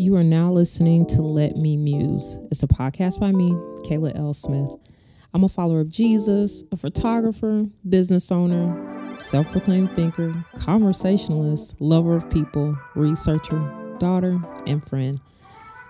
You 0.00 0.16
are 0.16 0.24
now 0.24 0.50
listening 0.50 1.04
to 1.08 1.20
Let 1.20 1.58
Me 1.58 1.76
Muse. 1.76 2.38
It's 2.50 2.62
a 2.62 2.66
podcast 2.66 3.20
by 3.20 3.32
me, 3.32 3.50
Kayla 3.86 4.18
L. 4.18 4.32
Smith. 4.32 4.74
I'm 5.34 5.44
a 5.44 5.48
follower 5.48 5.80
of 5.80 5.90
Jesus, 5.90 6.64
a 6.72 6.76
photographer, 6.76 7.66
business 7.86 8.32
owner, 8.32 9.20
self 9.20 9.50
proclaimed 9.50 9.92
thinker, 9.92 10.42
conversationalist, 10.58 11.78
lover 11.82 12.14
of 12.14 12.30
people, 12.30 12.78
researcher, 12.94 13.58
daughter, 13.98 14.40
and 14.66 14.82
friend. 14.88 15.20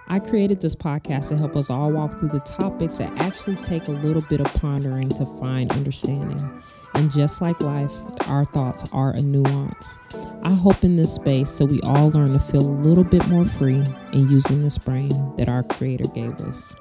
I 0.09 0.19
created 0.19 0.61
this 0.61 0.75
podcast 0.75 1.29
to 1.29 1.39
help 1.39 1.55
us 1.55 1.71
all 1.71 1.93
walk 1.93 2.19
through 2.19 2.31
the 2.31 2.41
topics 2.41 2.99
that 2.99 3.17
actually 3.21 3.55
take 3.55 3.87
a 3.87 3.93
little 3.93 4.23
bit 4.23 4.41
of 4.41 4.53
pondering 4.61 5.09
to 5.11 5.25
find 5.25 5.71
understanding. 5.71 6.61
And 6.95 7.13
just 7.13 7.41
like 7.41 7.61
life, 7.61 7.97
our 8.29 8.45
thoughts 8.45 8.93
are 8.93 9.13
a 9.13 9.23
nuance. 9.23 9.99
I 10.43 10.55
hope 10.55 10.85
in 10.85 10.97
this 10.97 11.15
space 11.15 11.59
that 11.59 11.67
we 11.67 11.81
all 11.83 12.11
learn 12.11 12.33
to 12.33 12.39
feel 12.39 12.63
a 12.63 12.79
little 12.83 13.05
bit 13.05 13.29
more 13.29 13.45
free 13.45 13.83
in 14.13 14.29
using 14.29 14.63
this 14.63 14.79
brain 14.79 15.13
that 15.37 15.49
our 15.49 15.63
Creator 15.63 16.09
gave 16.15 16.33
us. 16.41 16.75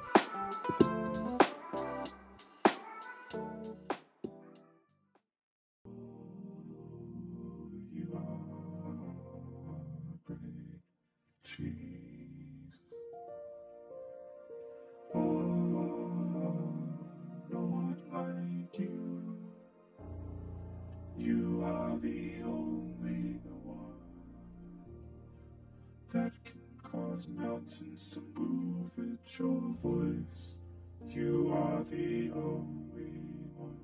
The 31.90 32.30
only 32.34 33.12
one 33.56 33.76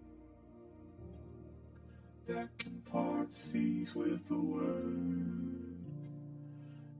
that 2.28 2.48
can 2.58 2.80
part 2.90 3.32
seas 3.32 3.94
with 3.94 4.20
a 4.30 4.34
word. 4.34 5.74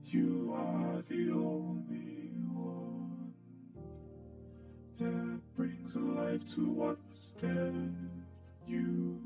You 0.03 0.53
are 0.55 1.01
the 1.07 1.31
only 1.31 2.31
one 2.53 3.33
that 4.99 5.39
brings 5.55 5.95
life 5.95 6.45
to 6.55 6.69
what 6.69 6.97
was 7.09 7.27
dead. 7.39 7.95
You 8.67 9.21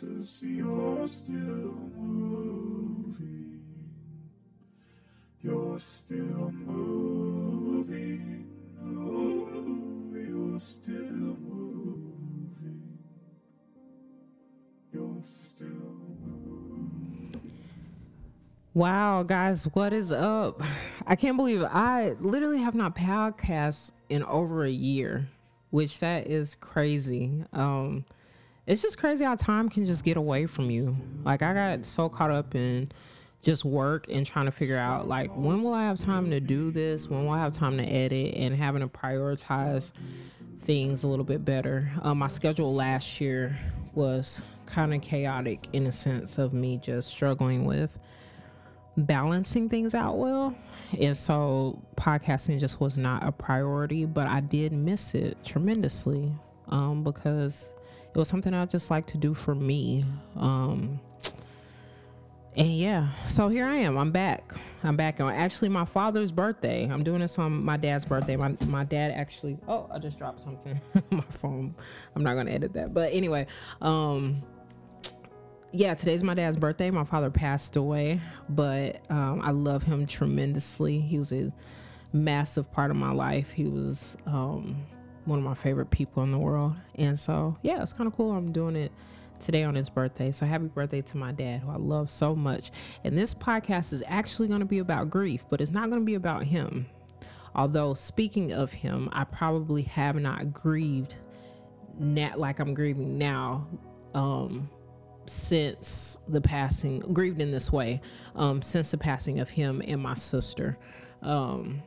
Jesus, 0.00 0.38
you're 0.42 1.08
still 1.08 1.74
moving. 1.96 3.62
You're 5.42 5.80
still 5.80 6.50
moving. 6.52 8.46
Oh, 8.82 9.48
you're 10.12 10.60
still 10.60 11.36
moving. 11.40 12.98
You're 14.92 15.22
still 15.24 15.66
moving. 16.24 17.52
Wow, 18.74 19.22
guys, 19.22 19.64
what 19.72 19.94
is 19.94 20.12
up? 20.12 20.62
I 21.06 21.16
can't 21.16 21.38
believe. 21.38 21.62
I 21.62 22.16
literally 22.20 22.60
have 22.60 22.74
not 22.74 22.94
podcast 22.96 23.92
in 24.10 24.22
over 24.24 24.64
a 24.64 24.70
year, 24.70 25.28
which 25.70 26.00
that 26.00 26.26
is 26.26 26.54
crazy. 26.56 27.44
Um, 27.54 28.04
it's 28.66 28.82
just 28.82 28.98
crazy 28.98 29.24
how 29.24 29.34
time 29.36 29.68
can 29.68 29.84
just 29.84 30.04
get 30.04 30.16
away 30.16 30.46
from 30.46 30.70
you. 30.70 30.96
Like 31.24 31.42
I 31.42 31.54
got 31.54 31.84
so 31.84 32.08
caught 32.08 32.30
up 32.30 32.54
in 32.54 32.90
just 33.42 33.64
work 33.64 34.06
and 34.10 34.26
trying 34.26 34.46
to 34.46 34.50
figure 34.50 34.78
out 34.78 35.06
like 35.06 35.30
when 35.36 35.62
will 35.62 35.74
I 35.74 35.84
have 35.84 35.98
time 35.98 36.30
to 36.30 36.40
do 36.40 36.70
this? 36.70 37.08
When 37.08 37.24
will 37.24 37.32
I 37.32 37.40
have 37.40 37.52
time 37.52 37.76
to 37.78 37.84
edit 37.84 38.34
and 38.34 38.54
having 38.54 38.82
to 38.82 38.88
prioritize 38.88 39.92
things 40.60 41.04
a 41.04 41.08
little 41.08 41.24
bit 41.24 41.44
better. 41.44 41.90
Um, 42.02 42.18
my 42.18 42.26
schedule 42.26 42.74
last 42.74 43.20
year 43.20 43.56
was 43.94 44.42
kind 44.66 44.92
of 44.92 45.00
chaotic 45.00 45.68
in 45.72 45.86
a 45.86 45.92
sense 45.92 46.38
of 46.38 46.52
me 46.52 46.76
just 46.78 47.08
struggling 47.08 47.64
with 47.64 47.98
balancing 48.96 49.68
things 49.68 49.94
out 49.94 50.18
well. 50.18 50.56
And 50.98 51.16
so 51.16 51.80
podcasting 51.96 52.58
just 52.58 52.80
was 52.80 52.98
not 52.98 53.24
a 53.24 53.30
priority, 53.30 54.04
but 54.04 54.26
I 54.26 54.40
did 54.40 54.72
miss 54.72 55.14
it 55.14 55.36
tremendously 55.44 56.32
um, 56.68 57.04
because 57.04 57.70
it 58.16 58.18
was 58.18 58.28
something 58.28 58.54
I 58.54 58.64
just 58.64 58.90
like 58.90 59.04
to 59.08 59.18
do 59.18 59.34
for 59.34 59.54
me. 59.54 60.02
Um, 60.36 60.98
and 62.56 62.74
yeah, 62.74 63.08
so 63.26 63.50
here 63.50 63.66
I 63.66 63.74
am. 63.74 63.98
I'm 63.98 64.10
back. 64.10 64.54
I'm 64.82 64.96
back 64.96 65.20
on 65.20 65.34
actually 65.34 65.68
my 65.68 65.84
father's 65.84 66.32
birthday. 66.32 66.88
I'm 66.90 67.04
doing 67.04 67.20
this 67.20 67.38
on 67.38 67.62
my 67.62 67.76
dad's 67.76 68.06
birthday. 68.06 68.36
My 68.36 68.56
my 68.68 68.84
dad 68.84 69.10
actually. 69.10 69.58
Oh, 69.68 69.90
I 69.92 69.98
just 69.98 70.16
dropped 70.16 70.40
something. 70.40 70.80
On 70.94 71.02
my 71.10 71.24
phone. 71.24 71.74
I'm 72.14 72.24
not 72.24 72.36
gonna 72.36 72.52
edit 72.52 72.72
that. 72.72 72.94
But 72.94 73.12
anyway, 73.12 73.48
um, 73.82 74.42
yeah, 75.72 75.92
today's 75.92 76.24
my 76.24 76.32
dad's 76.32 76.56
birthday. 76.56 76.90
My 76.90 77.04
father 77.04 77.30
passed 77.30 77.76
away, 77.76 78.22
but 78.48 79.02
um, 79.10 79.42
I 79.42 79.50
love 79.50 79.82
him 79.82 80.06
tremendously. 80.06 81.00
He 81.00 81.18
was 81.18 81.32
a 81.32 81.52
massive 82.14 82.72
part 82.72 82.90
of 82.90 82.96
my 82.96 83.12
life. 83.12 83.50
He 83.50 83.64
was 83.64 84.16
um, 84.24 84.86
one 85.26 85.38
of 85.38 85.44
my 85.44 85.54
favorite 85.54 85.90
people 85.90 86.22
in 86.22 86.30
the 86.30 86.38
world, 86.38 86.74
and 86.94 87.18
so 87.18 87.56
yeah, 87.62 87.82
it's 87.82 87.92
kind 87.92 88.06
of 88.06 88.16
cool. 88.16 88.32
I'm 88.32 88.52
doing 88.52 88.76
it 88.76 88.92
today 89.40 89.64
on 89.64 89.74
his 89.74 89.90
birthday. 89.90 90.32
So 90.32 90.46
happy 90.46 90.66
birthday 90.66 91.00
to 91.02 91.16
my 91.16 91.32
dad, 91.32 91.60
who 91.60 91.70
I 91.70 91.76
love 91.76 92.10
so 92.10 92.34
much. 92.34 92.70
And 93.04 93.16
this 93.16 93.34
podcast 93.34 93.92
is 93.92 94.02
actually 94.06 94.48
going 94.48 94.60
to 94.60 94.66
be 94.66 94.78
about 94.78 95.10
grief, 95.10 95.44
but 95.50 95.60
it's 95.60 95.70
not 95.70 95.90
going 95.90 96.00
to 96.02 96.06
be 96.06 96.14
about 96.14 96.44
him. 96.44 96.86
Although, 97.54 97.94
speaking 97.94 98.52
of 98.52 98.72
him, 98.72 99.08
I 99.12 99.24
probably 99.24 99.82
have 99.82 100.16
not 100.16 100.52
grieved 100.52 101.16
nat- 101.98 102.38
like 102.38 102.58
I'm 102.58 102.74
grieving 102.74 103.16
now 103.16 103.66
um, 104.14 104.68
since 105.26 106.18
the 106.28 106.40
passing, 106.40 107.00
grieved 107.00 107.40
in 107.40 107.50
this 107.50 107.72
way, 107.72 108.02
um, 108.34 108.60
since 108.60 108.90
the 108.90 108.98
passing 108.98 109.40
of 109.40 109.48
him 109.48 109.82
and 109.86 110.02
my 110.02 110.14
sister. 110.14 110.78
Um, 111.22 111.82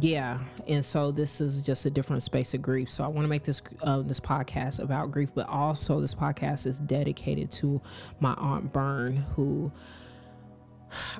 yeah 0.00 0.38
and 0.66 0.84
so 0.84 1.10
this 1.10 1.40
is 1.40 1.62
just 1.62 1.86
a 1.86 1.90
different 1.90 2.22
space 2.22 2.54
of 2.54 2.62
grief. 2.62 2.90
So 2.90 3.04
i 3.04 3.08
want 3.08 3.24
to 3.24 3.28
make 3.28 3.42
this 3.42 3.60
uh, 3.82 4.00
this 4.00 4.20
podcast 4.20 4.80
about 4.80 5.10
grief 5.10 5.30
but 5.34 5.48
also 5.48 6.00
this 6.00 6.14
podcast 6.14 6.66
is 6.66 6.78
dedicated 6.78 7.50
to 7.52 7.80
my 8.20 8.34
aunt 8.34 8.72
bern 8.72 9.16
who 9.36 9.70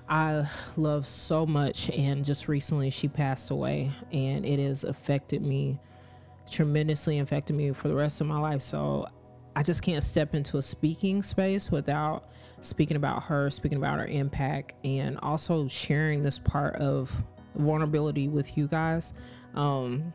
i 0.08 0.46
love 0.76 1.06
so 1.06 1.46
much 1.46 1.88
and 1.90 2.24
just 2.24 2.46
recently 2.48 2.90
she 2.90 3.08
passed 3.08 3.50
away 3.50 3.90
and 4.12 4.44
it 4.44 4.58
has 4.58 4.84
affected 4.84 5.42
me 5.42 5.78
tremendously 6.50 7.18
affected 7.18 7.54
me 7.56 7.72
for 7.72 7.88
the 7.88 7.94
rest 7.94 8.20
of 8.20 8.26
my 8.26 8.38
life. 8.38 8.62
So 8.62 9.08
i 9.54 9.62
just 9.62 9.82
can't 9.82 10.02
step 10.02 10.34
into 10.34 10.56
a 10.58 10.62
speaking 10.62 11.22
space 11.22 11.70
without 11.70 12.28
speaking 12.60 12.96
about 12.96 13.22
her 13.24 13.50
speaking 13.50 13.76
about 13.76 13.98
her 13.98 14.06
impact 14.06 14.72
and 14.84 15.18
also 15.18 15.68
sharing 15.68 16.22
this 16.22 16.38
part 16.38 16.76
of 16.76 17.12
vulnerability 17.54 18.28
with 18.28 18.56
you 18.56 18.68
guys 18.68 19.12
um, 19.54 20.12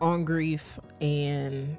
on 0.00 0.24
grief 0.24 0.78
and 1.00 1.76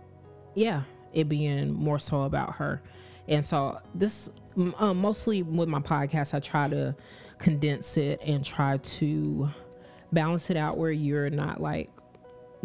yeah, 0.56 0.84
it 1.14 1.30
being 1.30 1.72
more 1.72 2.00
so 2.00 2.24
about 2.24 2.56
her. 2.56 2.82
And 3.28 3.44
so 3.44 3.80
this 3.94 4.32
um, 4.78 4.98
mostly 4.98 5.44
with 5.44 5.70
my 5.70 5.80
podcast, 5.80 6.34
I 6.34 6.40
try 6.40 6.68
to 6.70 6.96
condense 7.38 7.98
it 7.98 8.20
and 8.26 8.44
try 8.44 8.78
to 8.78 9.50
balance 10.12 10.50
it 10.50 10.58
out 10.58 10.78
where 10.78 10.92
you're 10.92 11.30
not 11.30 11.62
like 11.62 11.90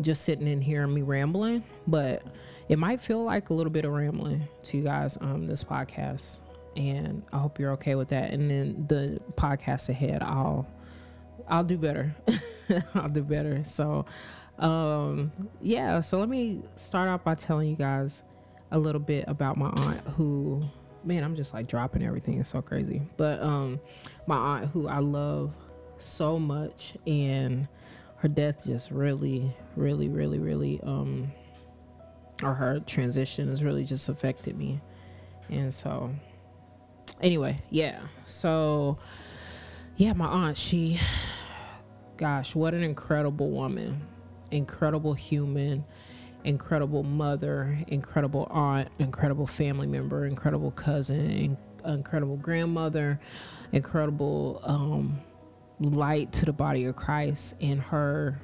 just 0.01 0.25
sitting 0.25 0.49
in 0.49 0.61
here 0.61 0.83
and 0.83 0.93
me 0.93 1.03
rambling, 1.03 1.63
but 1.87 2.23
it 2.69 2.79
might 2.79 3.01
feel 3.01 3.23
like 3.23 3.51
a 3.51 3.55
little 3.55 3.71
bit 3.71 3.85
of 3.85 3.93
rambling 3.93 4.49
to 4.65 4.77
you 4.79 4.83
guys 4.83 5.17
um 5.21 5.47
this 5.47 5.63
podcast. 5.63 6.41
And 6.77 7.23
I 7.33 7.39
hope 7.39 7.61
you're 7.61 7.71
okay 7.73 7.95
with 7.95 8.09
that. 8.09 8.33
And 8.33 8.51
then 8.51 8.85
the 8.89 9.21
podcast 9.37 9.89
ahead, 9.91 10.23
I'll 10.23 10.67
I'll 11.49 11.65
do 11.65 11.79
better. 11.79 12.15
I'll 12.95 13.09
do 13.09 13.23
better. 13.23 13.65
So, 13.65 14.07
um, 14.59 15.33
yeah. 15.61 16.01
So 16.01 16.19
let 16.19 16.29
me 16.29 16.63
start 16.77 17.09
off 17.09 17.25
by 17.25 17.35
telling 17.35 17.69
you 17.69 17.77
guys 17.77 18.23
a 18.71 18.79
little 18.79 19.01
bit 19.01 19.25
about 19.29 19.57
my 19.57 19.69
aunt 19.69 20.01
who, 20.17 20.63
man, 21.05 21.23
I'm 21.23 21.37
just 21.37 21.55
like 21.55 21.67
dropping 21.67 22.03
everything. 22.03 22.41
It's 22.41 22.49
so 22.49 22.63
crazy. 22.63 23.03
But 23.17 23.41
um, 23.41 23.81
my 24.27 24.37
aunt 24.37 24.71
who 24.71 24.89
I 24.89 24.99
love 24.99 25.55
so 25.99 26.39
much, 26.39 26.95
and 27.07 27.69
her 28.17 28.29
death 28.29 28.65
just 28.65 28.91
really, 28.91 29.55
really, 29.77 30.09
really, 30.09 30.39
really, 30.39 30.81
um, 30.83 31.33
or 32.43 32.55
her 32.55 32.81
transition 32.81 33.49
has 33.49 33.63
really 33.63 33.85
just 33.85 34.09
affected 34.09 34.57
me. 34.57 34.81
And 35.51 35.73
so, 35.73 36.11
anyway, 37.21 37.59
yeah. 37.71 38.01
So, 38.27 38.99
yeah, 39.97 40.13
my 40.15 40.27
aunt, 40.27 40.57
she, 40.57 40.99
gosh, 42.17 42.55
what 42.55 42.75
an 42.75 42.83
incredible 42.83 43.51
woman, 43.51 44.01
incredible 44.51 45.15
human, 45.15 45.85
incredible 46.45 47.03
mother, 47.03 47.79
incredible 47.89 48.47
aunt, 48.51 48.89
incredible 48.99 49.47
family 49.47 49.87
member, 49.87 50.27
incredible 50.27 50.71
cousin, 50.73 51.57
incredible 51.85 52.37
grandmother, 52.37 53.19
incredible 53.73 54.61
um, 54.65 55.21
light 55.81 56.33
to 56.33 56.45
the 56.45 56.53
body 56.53 56.85
of 56.85 56.97
Christ. 56.97 57.55
And 57.61 57.81
her 57.81 58.41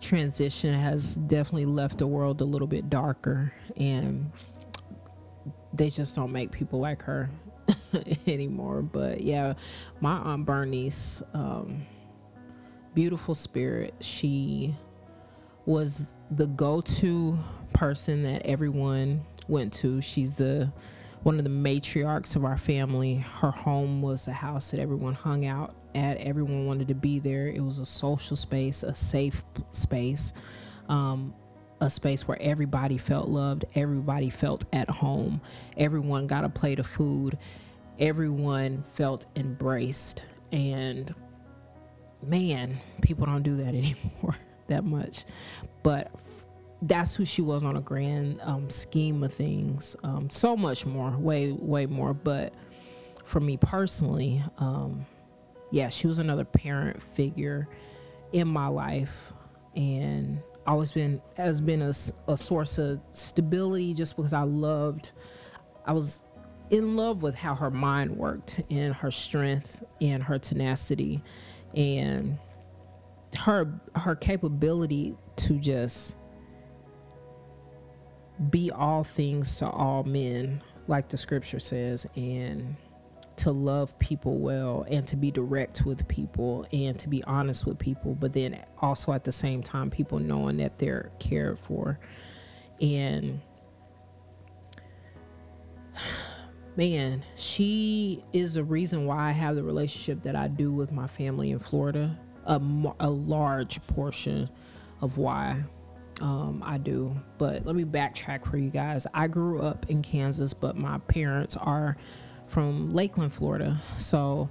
transition 0.00 0.74
has 0.74 1.14
definitely 1.14 1.66
left 1.66 1.98
the 1.98 2.06
world 2.06 2.40
a 2.40 2.44
little 2.44 2.68
bit 2.68 2.90
darker. 2.90 3.52
And 3.76 4.32
they 5.72 5.90
just 5.90 6.16
don't 6.16 6.32
make 6.32 6.50
people 6.50 6.80
like 6.80 7.02
her 7.02 7.30
anymore. 8.26 8.82
But 8.82 9.20
yeah, 9.20 9.54
my 10.00 10.16
aunt 10.16 10.46
Bernice, 10.46 11.22
um, 11.34 11.86
beautiful 12.94 13.34
spirit. 13.34 13.94
She 14.00 14.74
was 15.66 16.06
the 16.30 16.46
go-to 16.46 17.38
person 17.72 18.22
that 18.24 18.42
everyone 18.46 19.24
went 19.48 19.72
to. 19.74 20.00
She's 20.00 20.36
the 20.36 20.72
one 21.22 21.36
of 21.36 21.44
the 21.44 21.50
matriarchs 21.50 22.34
of 22.34 22.44
our 22.44 22.56
family. 22.56 23.16
Her 23.16 23.50
home 23.50 24.00
was 24.00 24.26
a 24.26 24.32
house 24.32 24.70
that 24.70 24.80
everyone 24.80 25.14
hung 25.14 25.44
out 25.44 25.74
at. 25.94 26.16
Everyone 26.16 26.66
wanted 26.66 26.88
to 26.88 26.94
be 26.94 27.18
there. 27.18 27.48
It 27.48 27.60
was 27.60 27.78
a 27.78 27.86
social 27.86 28.36
space, 28.36 28.82
a 28.82 28.94
safe 28.94 29.44
space, 29.70 30.32
um, 30.88 31.34
a 31.80 31.90
space 31.90 32.26
where 32.26 32.40
everybody 32.40 32.96
felt 32.96 33.28
loved, 33.28 33.64
everybody 33.74 34.30
felt 34.30 34.64
at 34.72 34.88
home, 34.88 35.40
everyone 35.76 36.26
got 36.26 36.44
a 36.44 36.48
plate 36.48 36.78
of 36.78 36.86
food, 36.86 37.38
everyone 37.98 38.82
felt 38.86 39.26
embraced. 39.36 40.24
And 40.52 41.14
man, 42.22 42.80
people 43.02 43.26
don't 43.26 43.42
do 43.42 43.56
that 43.58 43.68
anymore 43.74 44.36
that 44.68 44.84
much. 44.84 45.24
But 45.82 46.10
that's 46.82 47.14
who 47.14 47.26
she 47.26 47.42
was 47.42 47.64
on 47.64 47.76
a 47.76 47.80
grand 47.80 48.40
um, 48.42 48.70
scheme 48.70 49.22
of 49.22 49.32
things. 49.32 49.94
Um, 50.02 50.30
so 50.30 50.56
much 50.56 50.86
more, 50.86 51.10
way, 51.10 51.52
way 51.52 51.86
more. 51.86 52.14
But 52.14 52.54
for 53.24 53.40
me 53.40 53.58
personally, 53.58 54.42
um, 54.58 55.04
yeah, 55.70 55.90
she 55.90 56.06
was 56.06 56.18
another 56.18 56.44
parent 56.44 57.00
figure 57.00 57.68
in 58.32 58.48
my 58.48 58.68
life, 58.68 59.32
and 59.76 60.40
always 60.66 60.92
been 60.92 61.20
has 61.36 61.60
been 61.60 61.82
a, 61.82 61.92
a 62.28 62.36
source 62.36 62.78
of 62.78 63.00
stability. 63.12 63.94
Just 63.94 64.16
because 64.16 64.32
I 64.32 64.42
loved, 64.42 65.12
I 65.84 65.92
was 65.92 66.22
in 66.70 66.96
love 66.96 67.22
with 67.22 67.34
how 67.34 67.54
her 67.54 67.70
mind 67.70 68.16
worked 68.16 68.60
and 68.70 68.94
her 68.94 69.10
strength 69.10 69.84
and 70.00 70.22
her 70.22 70.38
tenacity, 70.38 71.22
and 71.74 72.38
her 73.36 73.80
her 73.94 74.16
capability 74.16 75.16
to 75.36 75.58
just 75.58 76.16
be 78.50 78.70
all 78.70 79.04
things 79.04 79.58
to 79.58 79.68
all 79.68 80.02
men, 80.04 80.62
like 80.88 81.08
the 81.08 81.16
scripture 81.16 81.60
says, 81.60 82.06
and 82.16 82.76
to 83.36 83.50
love 83.50 83.98
people 83.98 84.38
well 84.38 84.84
and 84.90 85.06
to 85.06 85.16
be 85.16 85.30
direct 85.30 85.86
with 85.86 86.06
people 86.08 86.66
and 86.72 86.98
to 86.98 87.08
be 87.08 87.22
honest 87.24 87.66
with 87.66 87.78
people, 87.78 88.14
but 88.14 88.32
then 88.32 88.62
also 88.80 89.12
at 89.12 89.24
the 89.24 89.32
same 89.32 89.62
time, 89.62 89.90
people 89.90 90.18
knowing 90.18 90.58
that 90.58 90.78
they're 90.78 91.10
cared 91.18 91.58
for. 91.58 91.98
And 92.80 93.40
man, 96.76 97.24
she 97.36 98.22
is 98.32 98.54
the 98.54 98.64
reason 98.64 99.06
why 99.06 99.28
I 99.28 99.32
have 99.32 99.56
the 99.56 99.62
relationship 99.62 100.22
that 100.22 100.36
I 100.36 100.48
do 100.48 100.72
with 100.72 100.92
my 100.92 101.06
family 101.06 101.50
in 101.50 101.58
Florida. 101.58 102.18
A, 102.46 102.60
a 103.00 103.10
large 103.10 103.84
portion 103.86 104.48
of 105.02 105.18
why 105.18 105.62
um, 106.20 106.62
I 106.64 106.78
do. 106.78 107.14
But 107.38 107.66
let 107.66 107.74
me 107.74 107.84
backtrack 107.84 108.44
for 108.44 108.56
you 108.56 108.70
guys. 108.70 109.06
I 109.14 109.26
grew 109.28 109.60
up 109.60 109.88
in 109.88 110.02
Kansas, 110.02 110.52
but 110.52 110.76
my 110.76 110.98
parents 110.98 111.56
are 111.56 111.96
from 112.46 112.92
Lakeland, 112.92 113.32
Florida. 113.32 113.80
So 113.96 114.48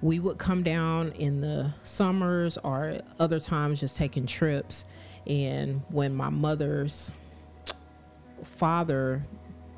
we 0.00 0.20
would 0.20 0.38
come 0.38 0.62
down 0.62 1.12
in 1.12 1.40
the 1.40 1.72
summers 1.82 2.56
or 2.58 3.00
other 3.18 3.40
times 3.40 3.80
just 3.80 3.96
taking 3.96 4.26
trips. 4.26 4.84
And 5.26 5.82
when 5.88 6.14
my 6.14 6.30
mother's 6.30 7.14
father, 8.44 9.26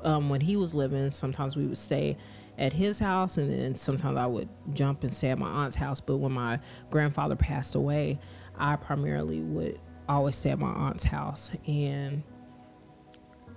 um, 0.03 0.29
when 0.29 0.41
he 0.41 0.55
was 0.55 0.75
living, 0.75 1.11
sometimes 1.11 1.55
we 1.55 1.65
would 1.65 1.77
stay 1.77 2.17
at 2.57 2.73
his 2.73 2.99
house 2.99 3.37
and 3.37 3.51
then 3.51 3.75
sometimes 3.75 4.17
I 4.17 4.25
would 4.25 4.49
jump 4.73 5.03
and 5.03 5.13
stay 5.13 5.29
at 5.29 5.39
my 5.39 5.49
aunt's 5.49 5.75
house. 5.75 5.99
But 5.99 6.17
when 6.17 6.31
my 6.31 6.59
grandfather 6.89 7.35
passed 7.35 7.75
away, 7.75 8.19
I 8.57 8.75
primarily 8.75 9.41
would 9.41 9.79
always 10.07 10.35
stay 10.35 10.51
at 10.51 10.59
my 10.59 10.69
aunt's 10.69 11.05
house. 11.05 11.51
And 11.67 12.23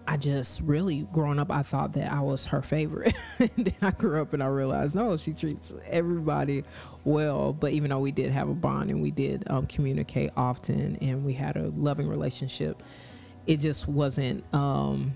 I 0.07 0.17
just 0.17 0.61
really 0.61 1.07
growing 1.13 1.39
up, 1.39 1.51
I 1.51 1.63
thought 1.63 1.95
that 1.95 2.13
I 2.13 2.21
was 2.21 2.47
her 2.47 2.63
favorite. 2.63 3.15
and 3.39 3.51
then 3.57 3.75
I 3.83 3.91
grew 3.91 4.21
up 4.21 4.33
and 4.33 4.43
I 4.43 4.47
realized, 4.47 4.95
no, 4.95 5.17
she 5.17 5.33
treats 5.33 5.73
everybody 5.87 6.65
well. 7.05 7.53
But 7.53 7.73
even 7.73 7.91
though 7.91 8.01
we 8.01 8.13
did 8.13 8.31
have 8.31 8.49
a 8.49 8.55
bond 8.55 8.91
and 8.91 9.03
we 9.03 9.11
did 9.11 9.45
um, 9.49 9.67
communicate 9.67 10.31
often 10.37 10.97
and 11.01 11.25
we 11.25 11.33
had 11.33 11.57
a 11.57 11.69
loving 11.77 12.09
relationship, 12.09 12.83
it 13.47 13.61
just 13.61 13.89
wasn't 13.89 14.45
um, 14.55 15.15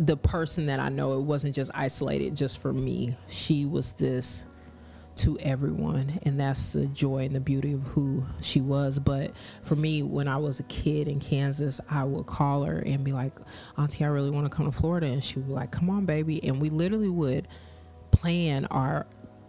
the 0.00 0.16
person 0.16 0.66
that 0.66 0.80
I 0.80 0.88
know. 0.88 1.12
It 1.12 1.22
wasn't 1.22 1.54
just 1.54 1.70
isolated 1.74 2.34
just 2.34 2.60
for 2.60 2.72
me. 2.72 3.16
She 3.28 3.66
was 3.66 3.92
this 3.92 4.46
to 5.16 5.38
everyone 5.40 6.18
and 6.22 6.40
that's 6.40 6.72
the 6.72 6.86
joy 6.86 7.26
and 7.26 7.34
the 7.34 7.40
beauty 7.40 7.74
of 7.74 7.82
who 7.82 8.24
she 8.40 8.60
was 8.60 8.98
but 8.98 9.32
for 9.64 9.74
me 9.76 10.02
when 10.02 10.26
i 10.26 10.36
was 10.36 10.60
a 10.60 10.62
kid 10.62 11.08
in 11.08 11.20
kansas 11.20 11.78
i 11.90 12.02
would 12.02 12.24
call 12.24 12.64
her 12.64 12.78
and 12.78 13.04
be 13.04 13.12
like 13.12 13.32
auntie 13.76 14.02
i 14.02 14.06
really 14.06 14.30
want 14.30 14.46
to 14.46 14.56
come 14.56 14.64
to 14.64 14.72
florida 14.72 15.06
and 15.06 15.22
she 15.22 15.34
would 15.34 15.48
be 15.48 15.52
like 15.52 15.70
come 15.70 15.90
on 15.90 16.06
baby 16.06 16.42
and 16.44 16.58
we 16.58 16.70
literally 16.70 17.10
would 17.10 17.46
plan 18.12 18.64
our 18.66 19.06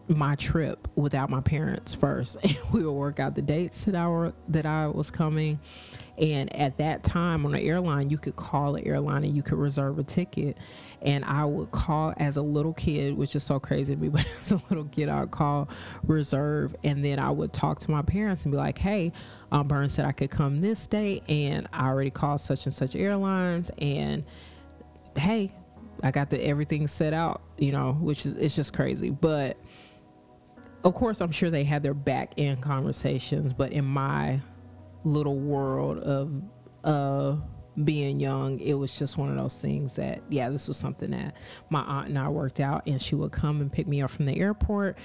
my 0.08 0.36
trip 0.36 0.88
without 0.96 1.30
my 1.30 1.42
parents 1.42 1.94
first 1.94 2.38
and 2.44 2.58
we 2.72 2.84
would 2.84 2.92
work 2.92 3.20
out 3.20 3.36
the 3.36 3.42
dates 3.42 3.86
that 3.86 3.96
I 3.96 4.08
were 4.08 4.34
that 4.50 4.66
I 4.66 4.88
was 4.88 5.12
coming 5.12 5.60
and 6.18 6.54
at 6.56 6.78
that 6.78 7.04
time 7.04 7.46
on 7.46 7.52
the 7.52 7.62
airline 7.62 8.10
you 8.10 8.18
could 8.18 8.36
call 8.36 8.74
the 8.74 8.86
airline 8.86 9.24
and 9.24 9.36
you 9.36 9.42
could 9.42 9.58
reserve 9.58 9.98
a 10.00 10.04
ticket 10.04 10.58
and 11.02 11.26
I 11.26 11.46
would 11.46 11.72
call 11.72 12.14
as 12.18 12.38
a 12.38 12.42
little 12.42 12.74
kid 12.74 13.16
which 13.18 13.36
is 13.36 13.44
so 13.44 13.60
crazy 13.60 13.96
to 13.96 14.02
me 14.02 14.10
but 14.10 14.26
as 14.40 14.52
a 14.52 14.62
little 14.70 14.86
kid 14.86 15.10
I'd 15.10 15.32
call 15.32 15.70
reserve 16.04 16.76
and 16.84 17.04
then 17.04 17.20
I 17.20 17.30
would 17.30 17.54
talk 17.54 17.80
to 17.80 17.92
my 17.92 18.02
parents 18.02 18.44
and 18.46 18.52
be 18.52 18.58
like 18.58 18.78
hey 18.78 19.12
um, 19.52 19.68
Bern 19.68 19.90
said 19.90 20.06
I 20.06 20.12
could 20.12 20.32
come 20.32 20.62
this 20.62 20.88
day 20.88 21.22
and 21.28 21.68
I 21.74 21.88
already 21.88 22.12
called 22.12 22.42
such 22.42 22.66
and 22.66 22.74
such 22.74 22.96
airlines 22.96 23.72
and 23.78 24.24
hey 25.18 25.54
I 26.04 26.12
got 26.12 26.30
the 26.30 26.44
everything 26.44 26.88
set 26.88 27.14
out, 27.14 27.42
you 27.58 27.72
know, 27.72 27.94
which 27.94 28.26
is 28.26 28.34
it's 28.36 28.56
just 28.56 28.74
crazy. 28.74 29.10
But 29.10 29.58
of 30.84 30.96
course, 30.96 31.22
I'm 31.22 31.32
sure 31.32 31.50
they 31.50 31.64
had 31.64 31.84
their 31.84 31.94
back 31.94 32.34
end 32.38 32.62
conversations, 32.62 33.54
but 33.54 33.72
in 33.72 33.86
my 33.86 34.42
little 35.04 35.38
world 35.38 36.00
of 36.00 36.32
uh, 36.84 37.36
being 37.84 38.20
young, 38.20 38.60
it 38.60 38.74
was 38.74 38.98
just 38.98 39.18
one 39.18 39.30
of 39.30 39.36
those 39.36 39.60
things 39.62 39.96
that, 39.96 40.22
yeah, 40.30 40.50
this 40.50 40.68
was 40.68 40.78
something 40.78 41.12
that 41.12 41.36
my 41.70 41.82
aunt 41.82 42.10
and 42.10 42.20
I 42.20 42.30
worked 42.30 42.60
out, 42.60 42.84
and 42.88 43.02
she 43.02 43.16
would 43.16 43.32
come 43.32 43.62
and 43.62 43.72
pick 43.72 43.88
me 43.88 44.02
up 44.02 44.12
from 44.12 44.26
the 44.26 44.38
airport. 44.40 44.98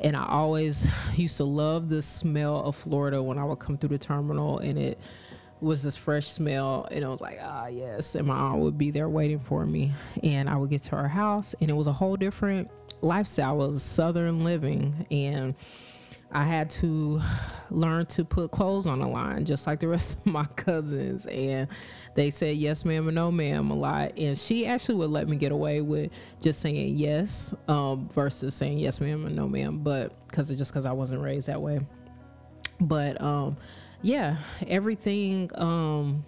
And 0.00 0.16
I 0.16 0.26
always 0.26 0.86
used 1.16 1.36
to 1.38 1.44
love 1.44 1.88
the 1.88 2.02
smell 2.02 2.64
of 2.64 2.76
Florida 2.76 3.22
when 3.22 3.38
I 3.38 3.44
would 3.44 3.58
come 3.58 3.78
through 3.78 3.90
the 3.90 3.98
terminal, 3.98 4.58
and 4.58 4.78
it 4.78 4.98
was 5.60 5.82
this 5.82 5.96
fresh 5.96 6.28
smell 6.28 6.86
and 6.90 7.02
it 7.02 7.08
was 7.08 7.20
like 7.20 7.38
ah 7.42 7.66
yes. 7.66 8.14
And 8.14 8.26
my 8.26 8.36
aunt 8.36 8.60
would 8.60 8.78
be 8.78 8.90
there 8.90 9.08
waiting 9.08 9.40
for 9.40 9.64
me. 9.64 9.92
And 10.22 10.48
i 10.48 10.56
would 10.56 10.70
get 10.70 10.82
to 10.84 10.96
her 10.96 11.08
house 11.08 11.54
and 11.60 11.70
it 11.70 11.72
was 11.72 11.86
a 11.86 11.92
whole 11.92 12.16
different 12.16 12.70
lifestyle. 13.00 13.62
It 13.62 13.68
was 13.68 13.82
southern 13.82 14.44
living 14.44 15.06
and 15.10 15.54
I 16.34 16.44
had 16.44 16.68
to 16.70 17.22
learn 17.70 18.06
to 18.06 18.24
put 18.24 18.50
clothes 18.50 18.86
on 18.86 18.98
the 18.98 19.06
line 19.06 19.44
just 19.44 19.66
like 19.66 19.80
the 19.80 19.86
rest 19.88 20.18
of 20.18 20.26
my 20.26 20.44
cousins. 20.56 21.26
And 21.26 21.68
they 22.14 22.30
said 22.30 22.56
yes 22.56 22.84
ma'am 22.84 23.06
and 23.08 23.14
no 23.14 23.30
ma'am 23.30 23.70
a 23.70 23.74
lot. 23.74 24.18
And 24.18 24.36
she 24.36 24.66
actually 24.66 24.96
would 24.96 25.10
let 25.10 25.28
me 25.28 25.36
get 25.36 25.52
away 25.52 25.80
with 25.80 26.10
just 26.40 26.60
saying 26.60 26.96
yes 26.96 27.54
um, 27.68 28.08
versus 28.08 28.54
saying 28.54 28.78
yes 28.78 29.00
ma'am 29.00 29.26
and 29.26 29.36
no 29.36 29.48
ma'am 29.48 29.78
but 29.78 30.26
because 30.28 30.48
just 30.48 30.72
because 30.72 30.86
I 30.86 30.92
wasn't 30.92 31.22
raised 31.22 31.46
that 31.46 31.62
way. 31.62 31.80
But 32.80 33.20
um, 33.20 33.56
yeah 34.02 34.36
everything 34.66 35.50
um, 35.54 36.24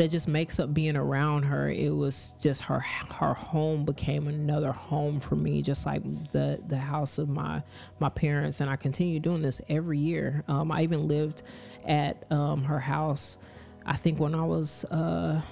that 0.00 0.10
just 0.10 0.28
makes 0.28 0.58
up 0.58 0.72
being 0.72 0.96
around 0.96 1.42
her. 1.42 1.68
It 1.68 1.94
was 1.94 2.32
just 2.40 2.62
her 2.62 2.80
her 2.80 3.34
home 3.34 3.84
became 3.84 4.28
another 4.28 4.72
home 4.72 5.20
for 5.20 5.36
me, 5.36 5.60
just 5.60 5.84
like 5.84 6.02
the 6.30 6.58
the 6.66 6.78
house 6.78 7.18
of 7.18 7.28
my 7.28 7.62
my 7.98 8.08
parents. 8.08 8.62
And 8.62 8.70
I 8.70 8.76
continue 8.76 9.20
doing 9.20 9.42
this 9.42 9.60
every 9.68 9.98
year. 9.98 10.42
Um, 10.48 10.72
I 10.72 10.84
even 10.84 11.06
lived 11.06 11.42
at 11.86 12.24
um, 12.32 12.64
her 12.64 12.78
house. 12.78 13.36
I 13.84 13.96
think 13.96 14.18
when 14.18 14.34
I 14.34 14.42
was 14.42 14.86
uh, 14.86 15.42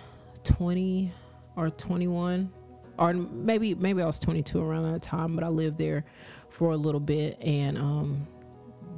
20 0.45 1.13
or 1.57 1.69
21 1.69 2.51
or 2.97 3.13
maybe 3.13 3.75
maybe 3.75 4.01
I 4.01 4.07
was 4.07 4.19
22 4.19 4.63
around 4.63 4.91
that 4.91 5.03
time, 5.03 5.35
but 5.35 5.45
I 5.45 5.49
lived 5.49 5.77
there 5.77 6.07
for 6.49 6.73
a 6.73 6.77
little 6.77 7.01
bit 7.01 7.39
and 7.43 7.77
um 7.77 8.27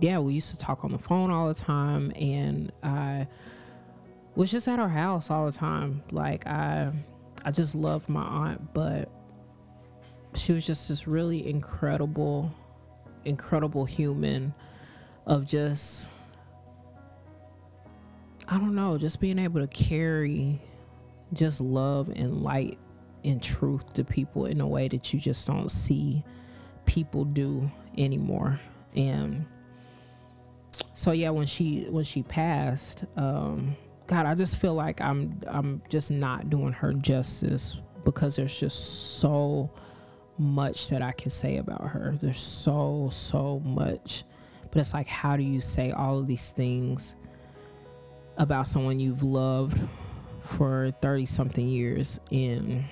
yeah, 0.00 0.20
we 0.20 0.32
used 0.32 0.52
to 0.52 0.58
talk 0.58 0.84
on 0.84 0.92
the 0.92 0.98
phone 0.98 1.32
all 1.32 1.48
the 1.48 1.54
time 1.54 2.12
and 2.14 2.70
I 2.84 3.26
was 4.34 4.50
just 4.50 4.68
at 4.68 4.78
our 4.78 4.88
house 4.88 5.30
all 5.30 5.46
the 5.46 5.52
time. 5.52 6.02
Like 6.10 6.46
I 6.46 6.92
I 7.44 7.50
just 7.50 7.74
loved 7.74 8.08
my 8.08 8.22
aunt, 8.22 8.74
but 8.74 9.10
she 10.34 10.52
was 10.52 10.66
just 10.66 10.88
this 10.88 11.06
really 11.06 11.48
incredible 11.48 12.54
incredible 13.24 13.84
human 13.84 14.54
of 15.26 15.46
just 15.46 16.08
I 18.48 18.58
don't 18.58 18.74
know, 18.74 18.98
just 18.98 19.20
being 19.20 19.38
able 19.38 19.60
to 19.60 19.68
carry 19.68 20.60
just 21.32 21.60
love 21.60 22.08
and 22.08 22.42
light 22.42 22.78
and 23.24 23.42
truth 23.42 23.92
to 23.94 24.04
people 24.04 24.46
in 24.46 24.60
a 24.60 24.66
way 24.66 24.88
that 24.88 25.12
you 25.12 25.20
just 25.20 25.46
don't 25.46 25.70
see 25.70 26.24
people 26.84 27.24
do 27.24 27.70
anymore. 27.96 28.58
And 28.96 29.46
so 30.94 31.12
yeah, 31.12 31.30
when 31.30 31.46
she 31.46 31.84
when 31.90 32.04
she 32.04 32.22
passed, 32.22 33.04
um, 33.16 33.76
God, 34.10 34.26
I 34.26 34.34
just 34.34 34.56
feel 34.56 34.74
like 34.74 35.00
I'm 35.00 35.40
I'm 35.46 35.82
just 35.88 36.10
not 36.10 36.50
doing 36.50 36.72
her 36.72 36.92
justice 36.92 37.76
because 38.04 38.34
there's 38.34 38.58
just 38.58 39.20
so 39.20 39.70
much 40.36 40.88
that 40.88 41.00
I 41.00 41.12
can 41.12 41.30
say 41.30 41.58
about 41.58 41.86
her. 41.86 42.18
There's 42.20 42.40
so 42.40 43.08
so 43.12 43.60
much. 43.60 44.24
But 44.72 44.80
it's 44.80 44.92
like 44.92 45.06
how 45.06 45.36
do 45.36 45.44
you 45.44 45.60
say 45.60 45.92
all 45.92 46.18
of 46.18 46.26
these 46.26 46.50
things 46.50 47.14
about 48.36 48.66
someone 48.66 48.98
you've 48.98 49.22
loved 49.22 49.80
for 50.40 50.92
30 51.02 51.26
something 51.26 51.68
years 51.68 52.18
in 52.32 52.84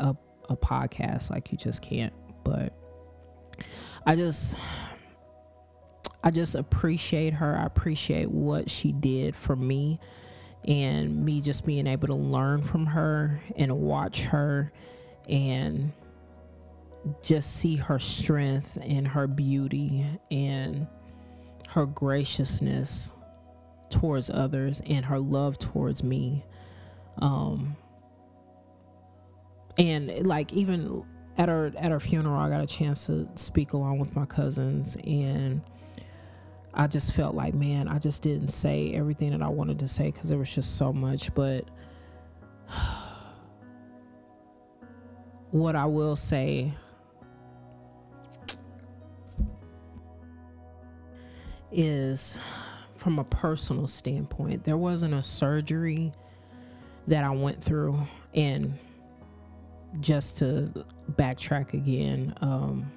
a 0.00 0.16
a 0.48 0.56
podcast 0.56 1.30
like 1.30 1.52
you 1.52 1.58
just 1.58 1.82
can't. 1.82 2.12
But 2.42 2.72
I 4.04 4.16
just 4.16 4.58
I 6.26 6.30
just 6.32 6.56
appreciate 6.56 7.34
her. 7.34 7.56
I 7.56 7.66
appreciate 7.66 8.28
what 8.28 8.68
she 8.68 8.90
did 8.90 9.36
for 9.36 9.54
me 9.54 10.00
and 10.66 11.24
me 11.24 11.40
just 11.40 11.64
being 11.64 11.86
able 11.86 12.08
to 12.08 12.16
learn 12.16 12.62
from 12.62 12.84
her 12.84 13.40
and 13.54 13.70
watch 13.70 14.22
her 14.24 14.72
and 15.28 15.92
just 17.22 17.54
see 17.54 17.76
her 17.76 18.00
strength 18.00 18.76
and 18.82 19.06
her 19.06 19.28
beauty 19.28 20.04
and 20.32 20.88
her 21.68 21.86
graciousness 21.86 23.12
towards 23.88 24.28
others 24.28 24.82
and 24.84 25.04
her 25.04 25.20
love 25.20 25.60
towards 25.60 26.02
me. 26.02 26.44
Um 27.18 27.76
and 29.78 30.26
like 30.26 30.52
even 30.52 31.04
at 31.38 31.48
her 31.48 31.70
at 31.78 31.92
her 31.92 32.00
funeral 32.00 32.34
I 32.34 32.48
got 32.50 32.62
a 32.62 32.66
chance 32.66 33.06
to 33.06 33.28
speak 33.36 33.74
along 33.74 34.00
with 34.00 34.16
my 34.16 34.26
cousins 34.26 34.96
and 35.04 35.60
I 36.78 36.86
just 36.86 37.12
felt 37.12 37.34
like, 37.34 37.54
man, 37.54 37.88
I 37.88 37.98
just 37.98 38.20
didn't 38.20 38.48
say 38.48 38.92
everything 38.92 39.30
that 39.30 39.40
I 39.40 39.48
wanted 39.48 39.78
to 39.78 39.88
say 39.88 40.10
because 40.10 40.28
there 40.28 40.36
was 40.36 40.54
just 40.54 40.76
so 40.76 40.92
much. 40.92 41.34
But 41.34 41.64
what 45.52 45.74
I 45.74 45.86
will 45.86 46.16
say 46.16 46.74
is 51.72 52.38
from 52.94 53.18
a 53.18 53.24
personal 53.24 53.86
standpoint, 53.86 54.64
there 54.64 54.76
wasn't 54.76 55.14
a 55.14 55.22
surgery 55.22 56.12
that 57.06 57.24
I 57.24 57.30
went 57.30 57.64
through. 57.64 57.98
And 58.34 58.78
just 60.00 60.36
to 60.38 60.84
backtrack 61.12 61.72
again, 61.72 62.34
um, 62.42 62.92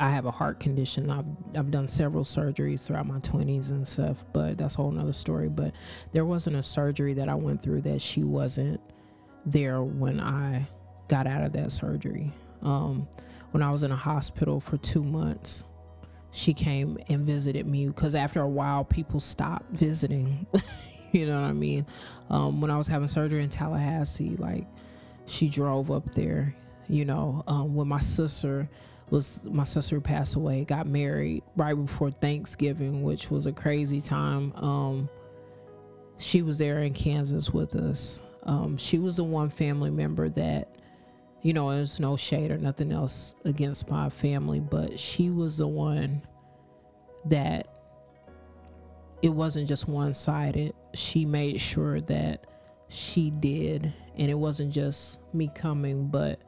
I 0.00 0.10
have 0.10 0.26
a 0.26 0.30
heart 0.30 0.58
condition. 0.60 1.10
I've 1.10 1.26
I've 1.56 1.70
done 1.70 1.86
several 1.86 2.24
surgeries 2.24 2.80
throughout 2.80 3.06
my 3.06 3.18
20s 3.18 3.70
and 3.70 3.86
stuff, 3.86 4.24
but 4.32 4.58
that's 4.58 4.74
a 4.74 4.78
whole 4.78 4.90
nother 4.90 5.12
story. 5.12 5.48
But 5.48 5.72
there 6.12 6.24
wasn't 6.24 6.56
a 6.56 6.62
surgery 6.62 7.14
that 7.14 7.28
I 7.28 7.34
went 7.34 7.62
through 7.62 7.82
that 7.82 8.00
she 8.00 8.24
wasn't 8.24 8.80
there 9.46 9.82
when 9.82 10.20
I 10.20 10.66
got 11.08 11.26
out 11.26 11.42
of 11.42 11.52
that 11.52 11.72
surgery. 11.72 12.32
Um, 12.62 13.06
when 13.50 13.62
I 13.62 13.70
was 13.70 13.82
in 13.82 13.92
a 13.92 13.96
hospital 13.96 14.60
for 14.60 14.78
two 14.78 15.02
months, 15.02 15.64
she 16.30 16.54
came 16.54 16.98
and 17.08 17.26
visited 17.26 17.66
me 17.66 17.86
because 17.86 18.14
after 18.14 18.40
a 18.40 18.48
while, 18.48 18.84
people 18.84 19.20
stopped 19.20 19.70
visiting. 19.76 20.46
you 21.12 21.26
know 21.26 21.40
what 21.40 21.48
I 21.48 21.52
mean? 21.52 21.86
Um, 22.30 22.60
when 22.60 22.70
I 22.70 22.78
was 22.78 22.88
having 22.88 23.08
surgery 23.08 23.44
in 23.44 23.50
Tallahassee, 23.50 24.36
like 24.38 24.66
she 25.26 25.48
drove 25.48 25.90
up 25.90 26.06
there. 26.14 26.54
You 26.88 27.04
know, 27.04 27.44
um, 27.46 27.74
when 27.74 27.88
my 27.88 28.00
sister 28.00 28.68
was 29.12 29.46
my 29.50 29.64
sister 29.64 30.00
passed 30.00 30.36
away, 30.36 30.64
got 30.64 30.86
married 30.86 31.42
right 31.54 31.74
before 31.74 32.10
Thanksgiving, 32.10 33.02
which 33.02 33.30
was 33.30 33.44
a 33.44 33.52
crazy 33.52 34.00
time. 34.00 34.54
Um, 34.54 35.08
she 36.16 36.40
was 36.40 36.56
there 36.56 36.82
in 36.82 36.94
Kansas 36.94 37.50
with 37.50 37.76
us. 37.76 38.20
Um, 38.44 38.78
she 38.78 38.98
was 38.98 39.18
the 39.18 39.24
one 39.24 39.50
family 39.50 39.90
member 39.90 40.30
that, 40.30 40.74
you 41.42 41.52
know, 41.52 41.70
there's 41.70 42.00
no 42.00 42.16
shade 42.16 42.50
or 42.50 42.56
nothing 42.56 42.90
else 42.90 43.34
against 43.44 43.90
my 43.90 44.08
family, 44.08 44.60
but 44.60 44.98
she 44.98 45.28
was 45.28 45.58
the 45.58 45.68
one 45.68 46.22
that 47.26 47.68
it 49.20 49.28
wasn't 49.28 49.68
just 49.68 49.88
one 49.88 50.14
sided. 50.14 50.72
She 50.94 51.26
made 51.26 51.60
sure 51.60 52.00
that 52.00 52.46
she 52.88 53.30
did, 53.30 53.92
and 54.16 54.30
it 54.30 54.38
wasn't 54.38 54.72
just 54.72 55.20
me 55.34 55.50
coming, 55.54 56.06
but 56.06 56.40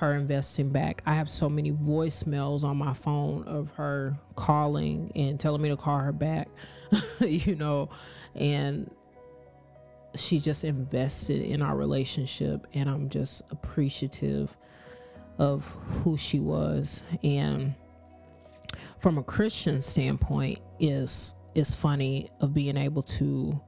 her 0.00 0.14
investing 0.14 0.70
back. 0.70 1.02
I 1.04 1.14
have 1.14 1.28
so 1.28 1.48
many 1.50 1.72
voicemails 1.72 2.64
on 2.64 2.78
my 2.78 2.94
phone 2.94 3.44
of 3.44 3.70
her 3.72 4.16
calling 4.34 5.12
and 5.14 5.38
telling 5.38 5.60
me 5.60 5.68
to 5.68 5.76
call 5.76 5.98
her 5.98 6.12
back, 6.12 6.48
you 7.20 7.54
know, 7.54 7.90
and 8.34 8.90
she 10.14 10.38
just 10.38 10.64
invested 10.64 11.42
in 11.42 11.60
our 11.60 11.76
relationship 11.76 12.66
and 12.72 12.88
I'm 12.88 13.10
just 13.10 13.42
appreciative 13.50 14.56
of 15.38 15.66
who 16.02 16.16
she 16.16 16.40
was 16.40 17.02
and 17.22 17.74
from 18.98 19.18
a 19.18 19.22
Christian 19.22 19.80
standpoint 19.82 20.58
is 20.78 21.34
is 21.54 21.74
funny 21.74 22.30
of 22.40 22.54
being 22.54 22.76
able 22.76 23.02
to 23.02 23.60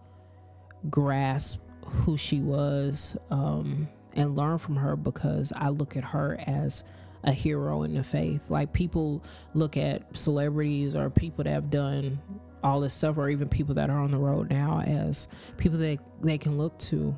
grasp 0.90 1.60
who 1.84 2.16
she 2.16 2.40
was 2.40 3.16
um 3.30 3.88
and 4.14 4.36
learn 4.36 4.58
from 4.58 4.76
her 4.76 4.96
because 4.96 5.52
I 5.54 5.68
look 5.68 5.96
at 5.96 6.04
her 6.04 6.38
as 6.46 6.84
a 7.24 7.32
hero 7.32 7.82
in 7.82 7.94
the 7.94 8.02
faith. 8.02 8.50
Like 8.50 8.72
people 8.72 9.22
look 9.54 9.76
at 9.76 10.16
celebrities 10.16 10.94
or 10.96 11.10
people 11.10 11.44
that 11.44 11.50
have 11.50 11.70
done 11.70 12.20
all 12.64 12.80
this 12.80 12.94
stuff 12.94 13.18
or 13.18 13.28
even 13.28 13.48
people 13.48 13.74
that 13.74 13.90
are 13.90 13.98
on 13.98 14.10
the 14.10 14.18
road 14.18 14.50
now 14.50 14.80
as 14.80 15.28
people 15.56 15.78
that 15.78 15.98
they 16.22 16.38
can 16.38 16.58
look 16.58 16.78
to. 16.78 17.16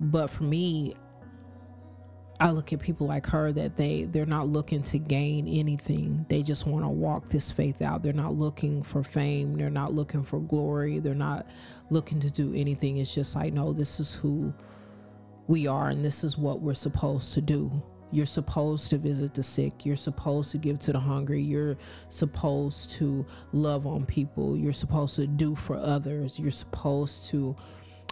But 0.00 0.28
for 0.28 0.44
me, 0.44 0.94
I 2.38 2.50
look 2.50 2.72
at 2.72 2.80
people 2.80 3.06
like 3.06 3.26
her 3.26 3.50
that 3.52 3.76
they 3.76 4.04
they're 4.04 4.26
not 4.26 4.48
looking 4.48 4.82
to 4.84 4.98
gain 4.98 5.48
anything. 5.48 6.26
They 6.28 6.42
just 6.42 6.66
want 6.66 6.84
to 6.84 6.88
walk 6.88 7.30
this 7.30 7.50
faith 7.50 7.80
out. 7.80 8.02
They're 8.02 8.12
not 8.12 8.34
looking 8.34 8.82
for 8.82 9.02
fame. 9.02 9.56
They're 9.56 9.70
not 9.70 9.94
looking 9.94 10.22
for 10.22 10.40
glory. 10.40 10.98
They're 10.98 11.14
not 11.14 11.46
looking 11.90 12.20
to 12.20 12.30
do 12.30 12.52
anything. 12.54 12.98
It's 12.98 13.14
just 13.14 13.34
like 13.34 13.54
no, 13.54 13.72
this 13.72 14.00
is 14.00 14.14
who 14.14 14.52
we 15.48 15.66
are 15.66 15.88
and 15.88 16.04
this 16.04 16.24
is 16.24 16.36
what 16.36 16.60
we're 16.60 16.74
supposed 16.74 17.32
to 17.34 17.40
do. 17.40 17.70
You're 18.12 18.26
supposed 18.26 18.90
to 18.90 18.98
visit 18.98 19.34
the 19.34 19.42
sick. 19.42 19.84
You're 19.84 19.96
supposed 19.96 20.52
to 20.52 20.58
give 20.58 20.78
to 20.80 20.92
the 20.92 21.00
hungry. 21.00 21.42
You're 21.42 21.76
supposed 22.08 22.90
to 22.92 23.26
love 23.52 23.86
on 23.86 24.06
people. 24.06 24.56
You're 24.56 24.72
supposed 24.72 25.16
to 25.16 25.26
do 25.26 25.56
for 25.56 25.76
others. 25.76 26.38
You're 26.38 26.52
supposed 26.52 27.24
to 27.30 27.56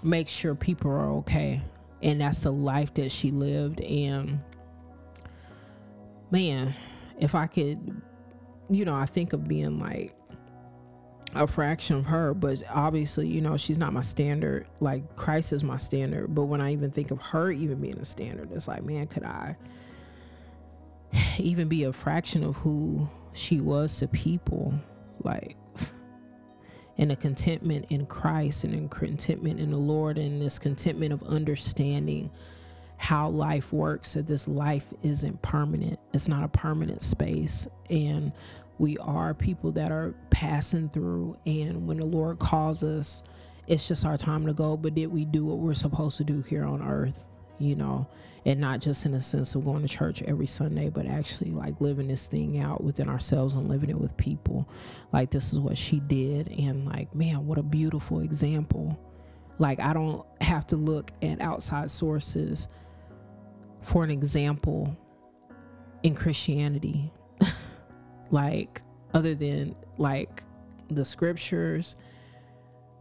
make 0.03 0.29
sure 0.29 0.55
people 0.55 0.91
are 0.91 1.11
okay. 1.19 1.63
And 2.03 2.21
that's 2.21 2.43
the 2.43 2.53
life 2.53 2.93
that 2.95 3.13
she 3.13 3.31
lived. 3.31 3.81
And 3.81 4.41
man, 6.31 6.75
if 7.19 7.35
I 7.35 7.47
could, 7.47 8.03
you 8.69 8.85
know, 8.85 8.95
I 8.95 9.07
think 9.07 9.33
of 9.33 9.47
being 9.47 9.79
like 9.79 10.15
a 11.35 11.47
fraction 11.47 11.97
of 11.97 12.07
her, 12.07 12.35
but 12.35 12.63
obviously, 12.71 13.29
you 13.29 13.41
know, 13.41 13.57
she's 13.57 13.79
not 13.79 13.93
my 13.93 14.01
standard. 14.01 14.67
Like 14.81 15.17
Christ 15.17 15.53
is 15.53 15.65
my 15.65 15.77
standard. 15.77 16.35
But 16.35 16.45
when 16.45 16.61
I 16.61 16.73
even 16.73 16.91
think 16.91 17.11
of 17.11 17.21
her 17.23 17.51
even 17.51 17.81
being 17.81 17.99
a 17.99 18.05
standard, 18.05 18.53
it's 18.53 18.69
like, 18.69 18.85
man, 18.85 19.07
could 19.07 19.25
I 19.25 19.57
even 21.39 21.69
be 21.69 21.85
a 21.85 21.93
fraction 21.93 22.45
of 22.45 22.57
who 22.57 23.09
she 23.33 23.61
was 23.61 23.99
to 23.99 24.09
people? 24.09 24.75
Like, 25.23 25.57
and 26.99 27.11
a 27.11 27.17
contentment 27.17 27.87
in 27.91 28.07
Christ 28.07 28.65
and 28.65 28.75
in 28.75 28.89
contentment 28.89 29.59
in 29.59 29.71
the 29.71 29.77
Lord 29.77 30.17
and 30.19 30.41
this 30.41 30.59
contentment 30.59 31.13
of 31.13 31.23
understanding 31.25 32.31
how 32.97 33.29
life 33.29 33.73
works 33.73 34.15
that 34.15 34.27
this 34.27 34.47
life 34.47 34.93
isn't 35.03 35.43
permanent 35.43 35.99
it's 36.13 36.29
not 36.29 36.45
a 36.45 36.49
permanent 36.49 37.03
space 37.03 37.67
and 37.91 38.33
we 38.79 38.97
are 38.99 39.35
people 39.35 39.71
that 39.73 39.91
are 39.91 40.15
passing 40.35 40.89
through 40.89 41.37
and 41.47 41.87
when 41.87 41.97
the 41.97 42.05
lord 42.05 42.41
calls 42.41 42.83
us 42.83 43.23
it's 43.69 43.87
just 43.87 44.05
our 44.05 44.17
time 44.17 44.45
to 44.45 44.53
go 44.53 44.77
but 44.77 44.93
did 44.95 45.07
we 45.07 45.25
do 45.25 45.45
what 45.45 45.59
we're 45.59 45.75
supposed 45.75 46.17
to 46.17 46.25
do 46.25 46.43
here 46.43 46.65
on 46.65 46.83
earth 46.83 47.25
you 47.59 47.77
know? 47.77 48.07
And 48.47 48.61
not 48.61 48.81
just 48.81 49.07
in 49.07 49.13
the 49.13 49.23
sense 49.23 49.55
of 49.55 49.65
going 49.65 49.87
to 49.87 49.89
church 49.89 50.23
every 50.23 50.47
sunday 50.47 50.91
but 50.91 51.07
actually 51.07 51.51
like 51.51 51.81
living 51.81 52.09
this 52.09 52.27
thing 52.27 52.59
out 52.59 52.85
within 52.85 53.09
ourselves 53.09 53.55
and 53.55 53.69
living 53.69 53.89
it 53.89 53.99
with 53.99 54.15
people. 54.19 54.69
Like 55.13 55.31
this 55.31 55.53
is 55.53 55.59
what 55.59 55.79
she 55.79 56.01
did 56.01 56.49
and 56.49 56.85
like 56.85 57.15
man 57.15 57.47
what 57.47 57.57
a 57.57 57.63
beautiful 57.63 58.21
example. 58.21 58.99
Like 59.59 59.81
i 59.81 59.95
don't 59.95 60.27
have 60.43 60.67
to 60.69 60.77
look 60.77 61.11
at 61.23 61.41
outside 61.41 61.91
sources 61.91 62.69
for 63.81 64.05
an 64.05 64.11
example 64.11 64.95
in 66.03 66.15
christianity. 66.15 67.13
Like 68.31 68.83
other 69.15 69.35
than 69.35 69.75
like 69.97 70.43
the 70.91 71.05
scriptures 71.05 71.97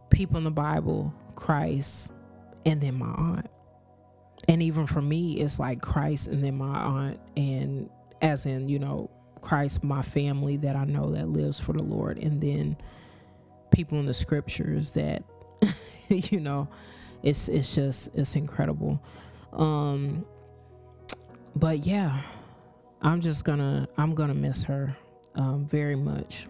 people 0.10 0.38
in 0.38 0.43
the 0.43 0.51
bible 0.51 1.13
christ 1.36 2.12
and 2.65 2.79
then 2.79 2.96
my 2.96 3.08
aunt. 3.08 3.50
And 4.48 4.63
even 4.63 4.88
for 4.88 5.01
me 5.01 5.39
it's 5.39 5.60
like 5.60 5.82
christ 5.82 6.27
and 6.27 6.43
then 6.43 6.58
my 6.58 6.77
aunt 6.77 7.20
and 7.36 7.89
as 8.22 8.46
in 8.46 8.70
you 8.70 8.79
know 8.79 9.10
christ 9.41 9.84
my 9.84 10.01
family 10.01 10.58
that 10.58 10.75
i 10.75 10.86
know 10.86 11.12
that 11.12 11.27
lives 11.27 11.60
for 11.60 11.74
the 11.74 11.84
lord 11.84 12.17
and 12.17 12.39
then 12.39 12.77
people 13.72 14.00
in 14.00 14.05
the 14.05 14.13
scriptures 14.13 14.91
that 14.91 15.24
you 16.10 16.39
know 16.39 16.67
it's 17.24 17.48
it's 17.50 17.74
just 17.74 18.10
it's 18.15 18.36
incredible. 18.36 19.01
Um 19.53 20.25
but 21.55 21.86
yeah 21.86 22.22
i'm 23.01 23.22
just 23.22 23.46
gonna 23.46 23.88
i'm 23.98 24.15
gonna 24.15 24.34
miss 24.34 24.63
her 24.63 24.96
um, 25.36 25.66
very 25.66 25.96
much. 25.96 26.48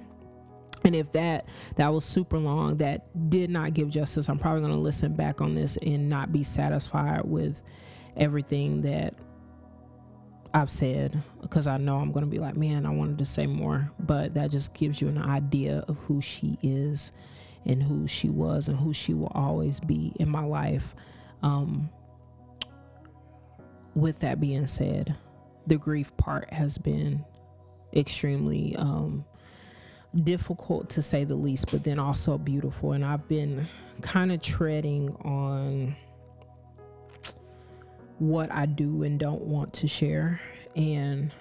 And 0.85 0.95
if 0.95 1.11
that 1.13 1.47
that 1.77 1.93
was 1.93 2.03
super 2.03 2.37
long 2.37 2.77
that 2.77 3.29
did 3.29 3.49
not 3.49 3.73
give 3.73 3.89
justice 3.89 4.27
i'm 4.27 4.37
probably 4.37 4.59
going 4.59 4.73
to 4.73 4.79
listen 4.79 5.13
back 5.13 5.39
on 5.39 5.55
this 5.55 5.77
and 5.81 6.09
not 6.09 6.33
be 6.33 6.43
satisfied 6.43 7.21
with 7.23 7.61
everything 8.17 8.81
that 8.81 9.13
i've 10.53 10.69
said 10.69 11.23
because 11.41 11.67
i 11.67 11.77
know 11.77 11.99
i'm 11.99 12.11
going 12.11 12.25
to 12.25 12.29
be 12.29 12.37
like 12.37 12.57
man 12.57 12.85
i 12.85 12.89
wanted 12.89 13.17
to 13.17 13.25
say 13.25 13.47
more 13.47 13.89
but 13.97 14.33
that 14.33 14.51
just 14.51 14.73
gives 14.73 14.99
you 14.99 15.07
an 15.07 15.17
idea 15.17 15.85
of 15.87 15.97
who 15.99 16.19
she 16.19 16.59
is 16.61 17.13
and 17.65 17.81
who 17.81 18.07
she 18.07 18.29
was 18.29 18.67
and 18.67 18.77
who 18.77 18.93
she 18.93 19.13
will 19.13 19.31
always 19.33 19.79
be 19.79 20.13
in 20.19 20.29
my 20.29 20.43
life. 20.43 20.95
Um, 21.41 21.89
with 23.95 24.19
that 24.19 24.39
being 24.39 24.65
said 24.65 25.15
the 25.67 25.77
grief 25.77 26.15
part 26.17 26.51
has 26.51 26.77
been 26.77 27.23
extremely 27.95 28.75
um, 28.75 29.25
difficult 30.23 30.89
to 30.91 31.01
say 31.01 31.23
the 31.23 31.35
least, 31.35 31.71
but 31.71 31.83
then 31.83 31.99
also 31.99 32.37
beautiful. 32.37 32.93
And 32.93 33.03
I've 33.03 33.27
been 33.27 33.67
kind 34.01 34.31
of 34.31 34.41
treading 34.41 35.15
on 35.23 35.95
what 38.19 38.51
I 38.51 38.65
do 38.65 39.03
and 39.03 39.19
don't 39.19 39.41
want 39.41 39.73
to 39.73 39.87
share. 39.87 40.39
And 40.75 41.31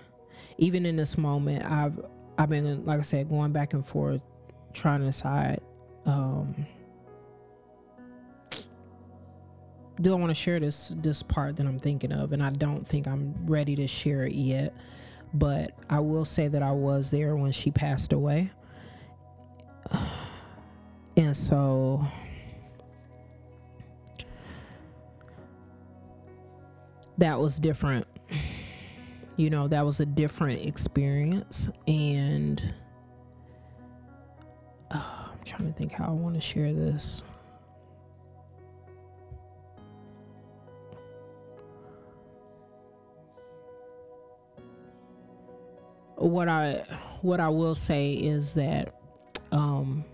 even 0.59 0.87
in 0.87 0.97
this 0.97 1.17
moment, 1.17 1.65
I've 1.65 2.01
I've 2.39 2.49
been 2.49 2.85
like 2.85 2.99
I 2.99 3.03
said, 3.03 3.29
going 3.29 3.53
back 3.53 3.75
and 3.75 3.87
forth, 3.87 4.23
trying 4.73 5.01
to 5.01 5.07
decide. 5.07 5.61
Um, 6.05 6.67
do 10.01 10.13
I 10.13 10.17
want 10.17 10.31
to 10.31 10.35
share 10.35 10.59
this 10.59 10.95
this 10.99 11.23
part 11.23 11.57
that 11.57 11.67
I'm 11.67 11.79
thinking 11.79 12.13
of? 12.13 12.33
And 12.33 12.43
I 12.43 12.51
don't 12.51 12.87
think 12.87 13.07
I'm 13.07 13.35
ready 13.47 13.77
to 13.77 13.87
share 13.87 14.25
it 14.25 14.35
yet. 14.35 14.75
But 15.35 15.75
I 15.89 16.01
will 16.01 16.25
say 16.25 16.49
that 16.49 16.63
I 16.63 16.73
was 16.73 17.11
there 17.11 17.37
when 17.37 17.53
she 17.53 17.71
passed 17.71 18.13
away. 18.13 18.51
And 21.17 21.37
so 21.37 22.07
that 27.19 27.39
was 27.39 27.59
different. 27.59 28.07
You 29.37 29.51
know, 29.51 29.69
that 29.69 29.85
was 29.85 30.01
a 30.01 30.07
different 30.07 30.67
experience. 30.67 31.71
And 31.87 32.75
uh, 34.91 35.03
I'm 35.33 35.45
trying 35.45 35.67
to 35.67 35.73
think 35.73 35.93
how 35.93 36.09
I 36.09 36.11
want 36.13 36.35
to 36.35 36.41
share 36.41 36.73
this. 36.73 37.23
What 46.31 46.49
I 46.49 46.85
what 47.21 47.41
I 47.41 47.49
will 47.49 47.75
say 47.75 48.13
is 48.13 48.55
that 48.55 48.95
um, 49.51 50.05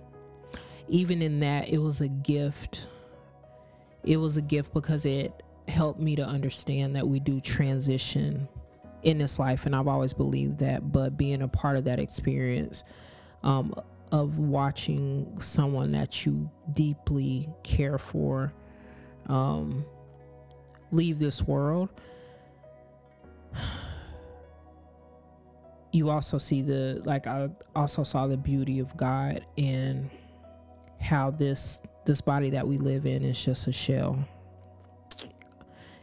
even 0.89 1.23
in 1.23 1.41
that 1.41 1.69
it 1.69 1.79
was 1.79 2.01
a 2.01 2.09
gift. 2.09 2.89
It 4.05 4.17
was 4.17 4.37
a 4.37 4.43
gift 4.43 4.73
because 4.73 5.05
it 5.05 5.43
helped 5.67 6.01
me 6.01 6.17
to 6.17 6.25
understand 6.25 6.97
that 6.97 7.07
we 7.07 7.21
do 7.21 7.41
transition 7.41 8.49
in 9.03 9.19
this 9.19 9.39
life, 9.39 9.67
and 9.67 9.77
I've 9.77 9.89
always 9.89 10.13
believed 10.15 10.59
that. 10.59 10.93
But 10.93 11.17
being 11.17 11.43
a 11.43 11.49
part 11.49 11.77
of 11.77 11.85
that 11.85 11.99
experience 11.99 12.85
um, 13.43 13.75
of 14.11 14.39
watching 14.39 15.41
someone 15.41 15.93
that 15.93 16.25
you 16.25 16.51
deeply 16.73 17.49
care 17.63 17.99
for 17.99 18.53
um, 19.27 19.85
leave 20.91 21.19
this 21.19 21.43
world 21.43 21.91
you 25.93 26.11
also 26.11 26.39
see 26.39 26.63
the 26.63 27.03
like 27.05 27.27
I 27.27 27.49
also 27.75 28.03
saw 28.03 28.27
the 28.27 28.37
beauty 28.37 28.79
of 28.79 28.97
God 28.97 29.45
and 29.57 30.11
how 31.01 31.31
this 31.31 31.81
this 32.05 32.21
body 32.21 32.51
that 32.51 32.67
we 32.67 32.79
live 32.79 33.07
in 33.07 33.23
is 33.25 33.43
just 33.43 33.67
a 33.67 33.73
shell. 33.73 34.19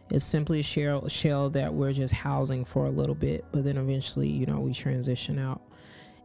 It's 0.09 0.25
simply 0.25 0.59
a 0.59 0.63
shell 0.63 1.07
shell 1.07 1.49
that 1.51 1.73
we're 1.73 1.91
just 1.91 2.13
housing 2.13 2.65
for 2.65 2.85
a 2.85 2.91
little 2.91 3.15
bit, 3.15 3.45
but 3.51 3.63
then 3.63 3.77
eventually, 3.77 4.29
you 4.29 4.45
know, 4.45 4.59
we 4.59 4.73
transition 4.73 5.39
out. 5.39 5.61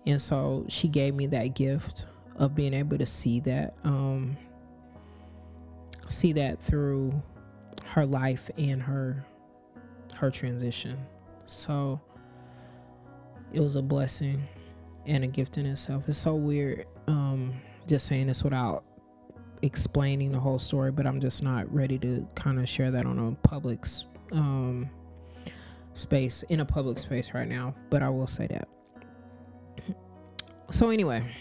And 0.06 0.20
so 0.20 0.64
she 0.68 0.88
gave 0.88 1.14
me 1.14 1.26
that 1.28 1.54
gift 1.54 2.06
of 2.36 2.54
being 2.54 2.72
able 2.72 2.96
to 2.96 3.06
see 3.06 3.40
that 3.40 3.74
um 3.84 4.36
see 6.08 6.32
that 6.32 6.60
through 6.60 7.22
her 7.84 8.06
life 8.06 8.50
and 8.56 8.82
her 8.82 9.24
her 10.14 10.30
transition. 10.30 10.98
So 11.46 12.00
it 13.52 13.60
was 13.60 13.76
a 13.76 13.82
blessing 13.82 14.42
and 15.06 15.24
a 15.24 15.26
gift 15.26 15.58
in 15.58 15.66
itself. 15.66 16.04
It's 16.08 16.18
so 16.18 16.34
weird 16.34 16.86
um, 17.06 17.54
just 17.86 18.06
saying 18.06 18.26
this 18.26 18.44
without 18.44 18.84
explaining 19.62 20.32
the 20.32 20.40
whole 20.40 20.58
story, 20.58 20.90
but 20.90 21.06
I'm 21.06 21.20
just 21.20 21.42
not 21.42 21.72
ready 21.72 21.98
to 21.98 22.26
kind 22.34 22.58
of 22.58 22.68
share 22.68 22.90
that 22.90 23.06
on 23.06 23.18
a 23.18 23.48
public 23.48 23.84
um, 24.32 24.88
space, 25.94 26.42
in 26.44 26.60
a 26.60 26.64
public 26.64 26.98
space 26.98 27.34
right 27.34 27.48
now. 27.48 27.74
But 27.90 28.02
I 28.02 28.08
will 28.08 28.26
say 28.26 28.46
that. 28.48 28.68
So, 30.70 30.90
anyway, 30.90 31.34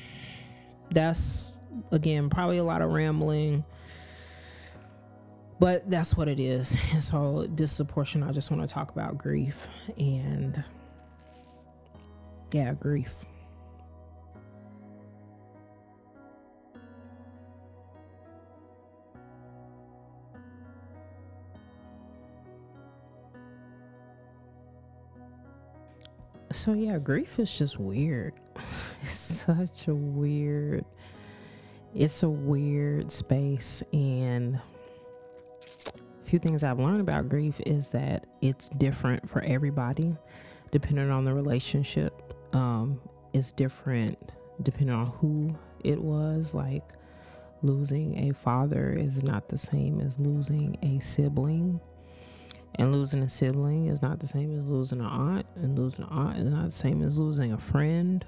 that's 0.91 1.59
again 1.91 2.29
probably 2.29 2.57
a 2.57 2.63
lot 2.63 2.81
of 2.81 2.89
rambling 2.91 3.63
but 5.59 5.89
that's 5.89 6.15
what 6.15 6.27
it 6.27 6.39
is. 6.39 6.75
And 6.93 7.03
so 7.03 7.45
this 7.49 7.73
is 7.73 7.79
a 7.79 7.85
portion 7.85 8.23
I 8.23 8.31
just 8.31 8.49
want 8.49 8.67
to 8.67 8.73
talk 8.73 8.91
about 8.91 9.17
grief 9.17 9.67
and 9.97 10.63
yeah, 12.51 12.73
grief. 12.73 13.13
So 26.51 26.73
yeah, 26.73 26.97
grief 26.97 27.39
is 27.39 27.57
just 27.57 27.79
weird. 27.79 28.33
It's 29.01 29.13
such 29.13 29.87
a 29.87 29.95
weird 29.95 30.83
it's 31.95 32.23
a 32.23 32.29
weird 32.29 33.11
space 33.11 33.81
and 33.93 34.59
a 35.87 36.25
few 36.25 36.37
things 36.37 36.63
I've 36.63 36.79
learned 36.79 37.01
about 37.01 37.29
grief 37.29 37.59
is 37.65 37.89
that 37.89 38.27
it's 38.41 38.69
different 38.69 39.27
for 39.27 39.41
everybody 39.41 40.15
depending 40.71 41.09
on 41.09 41.25
the 41.25 41.33
relationship 41.33 42.18
um, 42.53 42.99
is 43.33 43.51
different 43.51 44.17
depending 44.61 44.95
on 44.95 45.07
who 45.07 45.55
it 45.83 46.01
was. 46.01 46.53
Like 46.53 46.83
losing 47.61 48.29
a 48.29 48.33
father 48.33 48.91
is 48.91 49.23
not 49.23 49.49
the 49.49 49.57
same 49.57 50.01
as 50.01 50.19
losing 50.19 50.77
a 50.81 50.99
sibling. 50.99 51.79
And 52.75 52.91
losing 52.93 53.23
a 53.23 53.29
sibling 53.29 53.87
is 53.87 54.01
not 54.01 54.19
the 54.19 54.27
same 54.27 54.57
as 54.57 54.69
losing 54.69 54.99
an 54.99 55.05
aunt. 55.05 55.45
And 55.55 55.77
losing 55.77 56.05
an 56.05 56.11
aunt 56.11 56.37
is 56.37 56.45
not 56.45 56.65
the 56.65 56.71
same 56.71 57.01
as 57.01 57.17
losing 57.19 57.51
a 57.53 57.57
friend. 57.57 58.23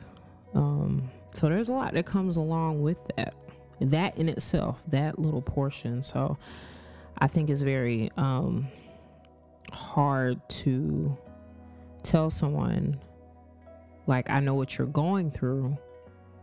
Um, 0.53 1.09
so 1.33 1.47
there's 1.47 1.69
a 1.69 1.73
lot 1.73 1.93
that 1.93 2.05
comes 2.05 2.37
along 2.37 2.81
with 2.81 2.97
that. 3.15 3.35
that 3.79 4.17
in 4.17 4.29
itself, 4.29 4.81
that 4.87 5.17
little 5.19 5.41
portion. 5.41 6.03
So 6.03 6.37
I 7.17 7.27
think 7.27 7.49
it's 7.49 7.61
very 7.61 8.11
um, 8.17 8.67
hard 9.71 10.41
to 10.49 11.17
tell 12.03 12.29
someone, 12.29 12.99
like, 14.11 14.29
I 14.29 14.41
know 14.41 14.55
what 14.55 14.77
you're 14.77 14.87
going 14.87 15.31
through 15.31 15.77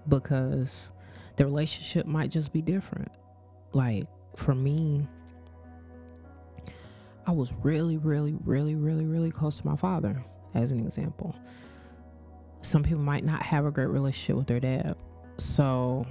because 0.09 0.91
the 1.37 1.45
relationship 1.45 2.07
might 2.07 2.31
just 2.31 2.51
be 2.51 2.63
different. 2.63 3.13
Like, 3.75 4.05
for 4.35 4.55
me, 4.55 5.07
I 7.27 7.33
was 7.33 7.53
really, 7.63 7.99
really, 7.99 8.35
really, 8.47 8.75
really, 8.75 9.05
really 9.05 9.31
close 9.31 9.61
to 9.61 9.67
my 9.67 9.77
father, 9.77 10.25
as 10.55 10.73
an 10.73 10.81
example. 10.81 11.37
Some 12.63 12.83
people 12.83 13.03
might 13.03 13.23
not 13.23 13.43
have 13.43 13.67
a 13.67 13.71
great 13.71 13.91
relationship 13.91 14.37
with 14.37 14.47
their 14.47 14.61
dad. 14.61 14.97
So 15.37 16.07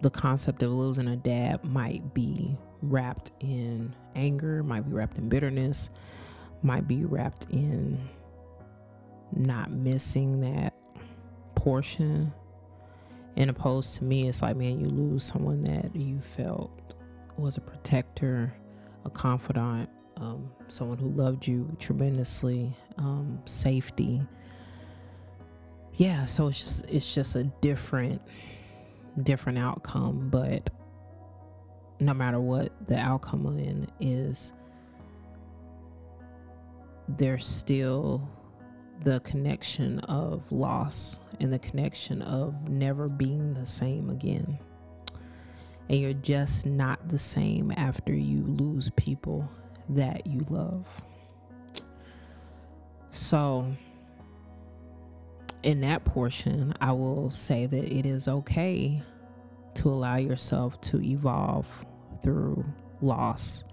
the 0.00 0.08
concept 0.08 0.62
of 0.62 0.72
losing 0.72 1.08
a 1.08 1.16
dad 1.16 1.62
might 1.64 2.14
be 2.14 2.56
wrapped 2.80 3.32
in 3.40 3.94
anger, 4.14 4.62
might 4.62 4.88
be 4.88 4.92
wrapped 4.94 5.18
in 5.18 5.28
bitterness, 5.28 5.90
might 6.62 6.88
be 6.88 7.04
wrapped 7.04 7.44
in 7.50 8.08
not 9.36 9.70
missing 9.70 10.40
that 10.40 10.74
portion. 11.54 12.32
And 13.36 13.50
opposed 13.50 13.96
to 13.96 14.04
me, 14.04 14.28
it's 14.28 14.42
like, 14.42 14.56
man, 14.56 14.78
you 14.80 14.86
lose 14.86 15.24
someone 15.24 15.62
that 15.62 15.94
you 15.96 16.20
felt 16.20 16.94
was 17.36 17.56
a 17.56 17.60
protector, 17.60 18.54
a 19.04 19.10
confidant, 19.10 19.88
um, 20.16 20.50
someone 20.68 20.98
who 20.98 21.08
loved 21.10 21.46
you 21.46 21.76
tremendously, 21.80 22.72
um, 22.96 23.40
safety. 23.44 24.22
Yeah, 25.94 26.24
so 26.26 26.48
it's 26.48 26.58
just 26.58 26.84
it's 26.86 27.14
just 27.14 27.36
a 27.36 27.44
different 27.60 28.22
different 29.22 29.58
outcome, 29.58 30.28
but 30.30 30.70
no 32.00 32.14
matter 32.14 32.40
what 32.40 32.72
the 32.88 32.96
outcome 32.96 33.46
in 33.58 33.88
is, 34.00 34.52
there's 37.08 37.46
still 37.46 38.28
the 39.02 39.20
connection 39.20 39.98
of 40.00 40.50
loss 40.50 41.18
and 41.40 41.52
the 41.52 41.58
connection 41.58 42.22
of 42.22 42.68
never 42.68 43.08
being 43.08 43.54
the 43.54 43.66
same 43.66 44.10
again 44.10 44.58
and 45.88 45.98
you're 45.98 46.12
just 46.14 46.66
not 46.66 47.08
the 47.08 47.18
same 47.18 47.72
after 47.76 48.12
you 48.12 48.42
lose 48.44 48.90
people 48.96 49.48
that 49.90 50.26
you 50.26 50.40
love. 50.48 51.02
So, 53.10 53.70
in 55.62 55.80
that 55.82 56.04
portion, 56.04 56.74
I 56.80 56.92
will 56.92 57.30
say 57.30 57.66
that 57.66 57.84
it 57.84 58.06
is 58.06 58.28
okay 58.28 59.02
to 59.74 59.88
allow 59.88 60.16
yourself 60.16 60.80
to 60.82 61.02
evolve 61.02 61.66
through 62.22 62.64
loss, 63.00 63.64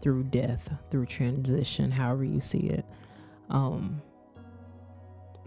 through 0.00 0.24
death, 0.24 0.72
through 0.90 1.06
transition, 1.06 1.90
however 1.90 2.24
you 2.24 2.40
see 2.40 2.58
it. 2.58 2.84
Um, 3.48 4.00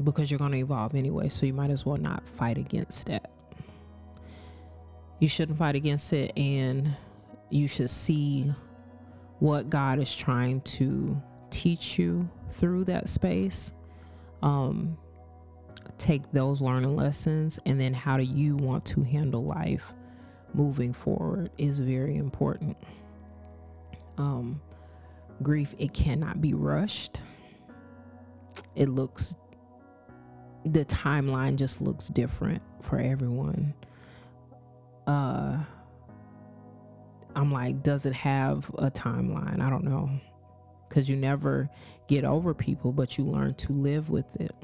because 0.03 0.29
you're 0.29 0.37
going 0.37 0.51
to 0.51 0.57
evolve 0.57 0.95
anyway, 0.95 1.29
so 1.29 1.45
you 1.45 1.53
might 1.53 1.69
as 1.71 1.85
well 1.85 1.97
not 1.97 2.27
fight 2.27 2.57
against 2.57 3.07
that 3.07 3.33
you 5.23 5.29
shouldn't 5.29 5.57
fight 5.57 5.73
against 5.73 6.11
it 6.11 6.37
and 6.37 6.93
you 7.49 7.65
should 7.65 7.89
see 7.89 8.53
what 9.39 9.69
God 9.69 9.97
is 9.99 10.13
trying 10.13 10.59
to 10.61 11.21
teach 11.49 11.97
you 11.97 12.29
through 12.49 12.83
that 12.85 13.07
space. 13.07 13.71
Um, 14.41 14.97
take 15.97 16.29
those 16.33 16.59
learning 16.59 16.97
lessons 16.97 17.57
and 17.65 17.79
then 17.79 17.93
how 17.93 18.17
do 18.17 18.23
you 18.23 18.57
want 18.57 18.83
to 18.83 19.01
handle 19.01 19.45
life 19.45 19.93
moving 20.53 20.91
forward 20.91 21.51
is 21.57 21.79
very 21.79 22.17
important. 22.17 22.75
Um, 24.17 24.61
grief, 25.41 25.73
it 25.77 25.93
cannot 25.93 26.41
be 26.41 26.53
rushed. 26.53 27.21
It 28.75 28.89
looks, 28.89 29.35
the 30.65 30.85
timeline 30.85 31.55
just 31.55 31.81
looks 31.81 32.07
different 32.07 32.61
for 32.81 32.99
everyone 32.99 33.73
uh 35.07 35.57
I'm 37.35 37.51
like, 37.51 37.81
does 37.81 38.05
it 38.05 38.13
have 38.13 38.69
a 38.77 38.91
timeline? 38.91 39.59
I 39.59 39.69
don't 39.69 39.83
know. 39.83 40.09
Because 40.87 41.09
you 41.09 41.15
never 41.15 41.69
get 42.07 42.23
over 42.23 42.53
people, 42.53 42.91
but 42.91 43.17
you 43.17 43.23
learn 43.23 43.55
to 43.55 43.73
live 43.73 44.09
with 44.09 44.39
it. 44.39 44.55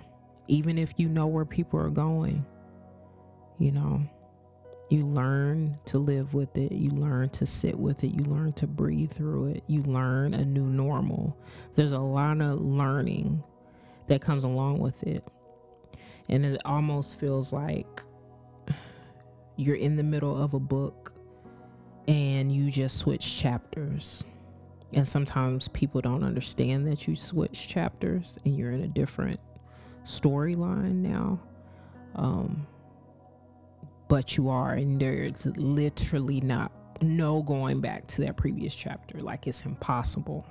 Even 0.47 0.77
if 0.77 0.93
you 0.97 1.09
know 1.09 1.27
where 1.27 1.45
people 1.45 1.79
are 1.79 1.89
going, 1.89 2.45
you 3.57 3.71
know, 3.71 4.01
you 4.89 5.05
learn 5.05 5.77
to 5.85 5.99
live 5.99 6.33
with 6.33 6.55
it. 6.57 6.71
You 6.71 6.91
learn 6.91 7.29
to 7.29 7.45
sit 7.45 7.77
with 7.77 8.03
it. 8.03 8.09
You 8.09 8.23
learn 8.25 8.51
to 8.53 8.67
breathe 8.67 9.11
through 9.11 9.47
it. 9.47 9.63
You 9.67 9.83
learn 9.83 10.33
a 10.33 10.45
new 10.45 10.65
normal. 10.65 11.37
There's 11.75 11.91
a 11.91 11.99
lot 11.99 12.41
of 12.41 12.61
learning 12.61 13.43
that 14.07 14.21
comes 14.21 14.43
along 14.43 14.79
with 14.79 15.03
it. 15.03 15.23
And 16.29 16.45
it 16.45 16.61
almost 16.65 17.19
feels 17.19 17.51
like 17.51 18.03
you're 19.55 19.75
in 19.75 19.97
the 19.97 20.03
middle 20.03 20.41
of 20.41 20.53
a 20.53 20.59
book 20.59 21.11
and 22.07 22.53
you 22.53 22.71
just 22.71 22.97
switch 22.97 23.37
chapters. 23.37 24.23
And 24.93 25.07
sometimes 25.07 25.67
people 25.67 26.01
don't 26.01 26.23
understand 26.23 26.87
that 26.87 27.07
you 27.07 27.15
switch 27.15 27.67
chapters 27.67 28.37
and 28.45 28.57
you're 28.57 28.71
in 28.71 28.83
a 28.83 28.87
different 28.87 29.39
storyline 30.03 30.95
now. 30.95 31.39
Um, 32.15 32.65
but 34.07 34.37
you 34.37 34.49
are, 34.49 34.73
and 34.73 34.99
there's 34.99 35.45
literally 35.57 36.41
not 36.41 36.71
no 37.01 37.43
going 37.43 37.79
back 37.79 38.07
to 38.07 38.21
that 38.21 38.37
previous 38.37 38.75
chapter. 38.75 39.21
Like 39.21 39.45
it's 39.45 39.63
impossible. 39.63 40.45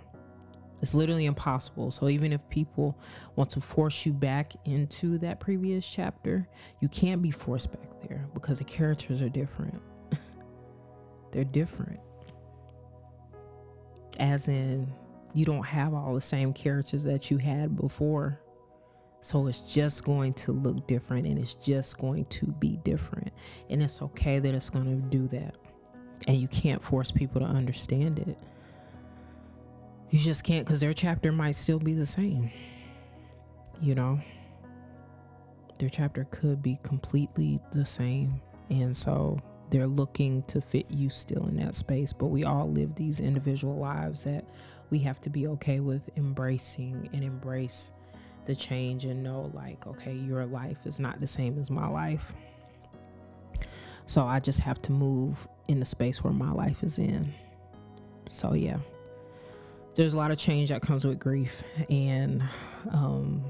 It's 0.80 0.94
literally 0.94 1.26
impossible. 1.26 1.90
So 1.90 2.08
even 2.08 2.32
if 2.32 2.46
people 2.48 2.98
want 3.36 3.50
to 3.50 3.60
force 3.60 4.06
you 4.06 4.12
back 4.12 4.52
into 4.64 5.18
that 5.18 5.40
previous 5.40 5.88
chapter, 5.88 6.48
you 6.80 6.88
can't 6.88 7.20
be 7.20 7.30
forced 7.30 7.72
back 7.72 8.08
there 8.08 8.26
because 8.34 8.58
the 8.58 8.64
characters 8.64 9.20
are 9.20 9.28
different. 9.28 9.80
They're 11.32 11.44
different. 11.44 12.00
As 14.20 14.48
in, 14.48 14.92
you 15.34 15.44
don't 15.44 15.66
have 15.66 15.94
all 15.94 16.14
the 16.14 16.20
same 16.20 16.52
characters 16.52 17.02
that 17.04 17.30
you 17.30 17.38
had 17.38 17.76
before. 17.76 18.40
So 19.20 19.48
it's 19.48 19.60
just 19.60 20.04
going 20.04 20.32
to 20.34 20.52
look 20.52 20.86
different 20.86 21.26
and 21.26 21.38
it's 21.38 21.54
just 21.54 21.98
going 21.98 22.24
to 22.26 22.46
be 22.46 22.76
different. 22.84 23.32
And 23.68 23.82
it's 23.82 24.00
okay 24.00 24.38
that 24.38 24.54
it's 24.54 24.70
going 24.70 24.84
to 24.84 25.08
do 25.08 25.26
that. 25.28 25.56
And 26.28 26.36
you 26.36 26.46
can't 26.48 26.82
force 26.82 27.10
people 27.10 27.40
to 27.40 27.46
understand 27.46 28.20
it 28.20 28.38
you 30.10 30.18
just 30.18 30.44
can't 30.44 30.64
because 30.64 30.80
their 30.80 30.94
chapter 30.94 31.32
might 31.32 31.52
still 31.52 31.78
be 31.78 31.92
the 31.92 32.06
same. 32.06 32.50
You 33.80 33.94
know, 33.94 34.20
their 35.78 35.88
chapter 35.88 36.26
could 36.30 36.62
be 36.62 36.78
completely 36.82 37.60
the 37.72 37.84
same. 37.84 38.40
And 38.70 38.96
so 38.96 39.38
they're 39.70 39.86
looking 39.86 40.42
to 40.44 40.60
fit 40.60 40.86
you 40.90 41.10
still 41.10 41.46
in 41.46 41.56
that 41.56 41.74
space. 41.74 42.12
But 42.12 42.26
we 42.26 42.44
all 42.44 42.70
live 42.70 42.94
these 42.94 43.20
individual 43.20 43.76
lives 43.76 44.24
that 44.24 44.44
we 44.90 44.98
have 45.00 45.20
to 45.22 45.30
be 45.30 45.46
okay 45.48 45.80
with 45.80 46.08
embracing 46.16 47.10
and 47.12 47.22
embrace 47.22 47.92
the 48.46 48.56
change 48.56 49.04
and 49.04 49.22
know, 49.22 49.50
like, 49.52 49.86
okay, 49.86 50.14
your 50.14 50.46
life 50.46 50.78
is 50.86 50.98
not 50.98 51.20
the 51.20 51.26
same 51.26 51.58
as 51.58 51.70
my 51.70 51.86
life. 51.86 52.32
So 54.06 54.24
I 54.24 54.40
just 54.40 54.60
have 54.60 54.80
to 54.82 54.92
move 54.92 55.46
in 55.68 55.80
the 55.80 55.86
space 55.86 56.24
where 56.24 56.32
my 56.32 56.50
life 56.50 56.82
is 56.82 56.98
in. 56.98 57.34
So, 58.30 58.54
yeah 58.54 58.78
there's 59.98 60.14
a 60.14 60.16
lot 60.16 60.30
of 60.30 60.38
change 60.38 60.68
that 60.68 60.80
comes 60.80 61.04
with 61.04 61.18
grief 61.18 61.64
and 61.90 62.40
um, 62.92 63.44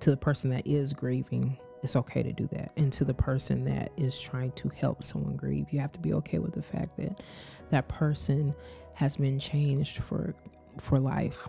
to 0.00 0.08
the 0.08 0.16
person 0.16 0.48
that 0.48 0.66
is 0.66 0.94
grieving 0.94 1.54
it's 1.82 1.96
okay 1.96 2.22
to 2.22 2.32
do 2.32 2.48
that. 2.50 2.72
And 2.78 2.90
to 2.94 3.04
the 3.04 3.12
person 3.12 3.62
that 3.66 3.92
is 3.98 4.18
trying 4.18 4.52
to 4.52 4.70
help 4.70 5.04
someone 5.04 5.36
grieve 5.36 5.66
you 5.70 5.80
have 5.80 5.92
to 5.92 6.00
be 6.00 6.14
okay 6.14 6.38
with 6.38 6.54
the 6.54 6.62
fact 6.62 6.96
that 6.96 7.20
that 7.68 7.88
person 7.88 8.54
has 8.94 9.18
been 9.18 9.38
changed 9.38 9.98
for 9.98 10.34
for 10.78 10.96
life. 10.96 11.46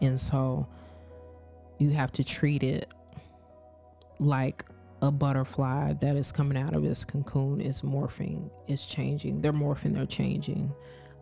And 0.00 0.18
so 0.18 0.68
you 1.78 1.90
have 1.90 2.12
to 2.12 2.22
treat 2.22 2.62
it 2.62 2.88
like 4.20 4.64
a 5.02 5.10
butterfly 5.10 5.94
that 5.94 6.14
is 6.14 6.30
coming 6.30 6.56
out 6.56 6.74
of 6.74 6.84
its 6.84 7.04
cocoon 7.04 7.60
is 7.60 7.82
morphing 7.82 8.48
is 8.68 8.86
changing. 8.86 9.42
They're 9.42 9.52
morphing 9.52 9.94
they're 9.94 10.06
changing. 10.06 10.72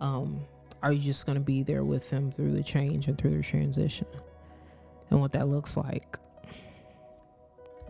Um, 0.02 0.42
are 0.82 0.92
you 0.92 1.00
just 1.00 1.26
going 1.26 1.36
to 1.36 1.44
be 1.44 1.62
there 1.62 1.84
with 1.84 2.10
them 2.10 2.32
through 2.32 2.52
the 2.56 2.62
change 2.62 3.06
and 3.06 3.16
through 3.16 3.36
the 3.36 3.42
transition 3.42 4.06
and 5.10 5.20
what 5.20 5.32
that 5.32 5.48
looks 5.48 5.76
like? 5.76 6.18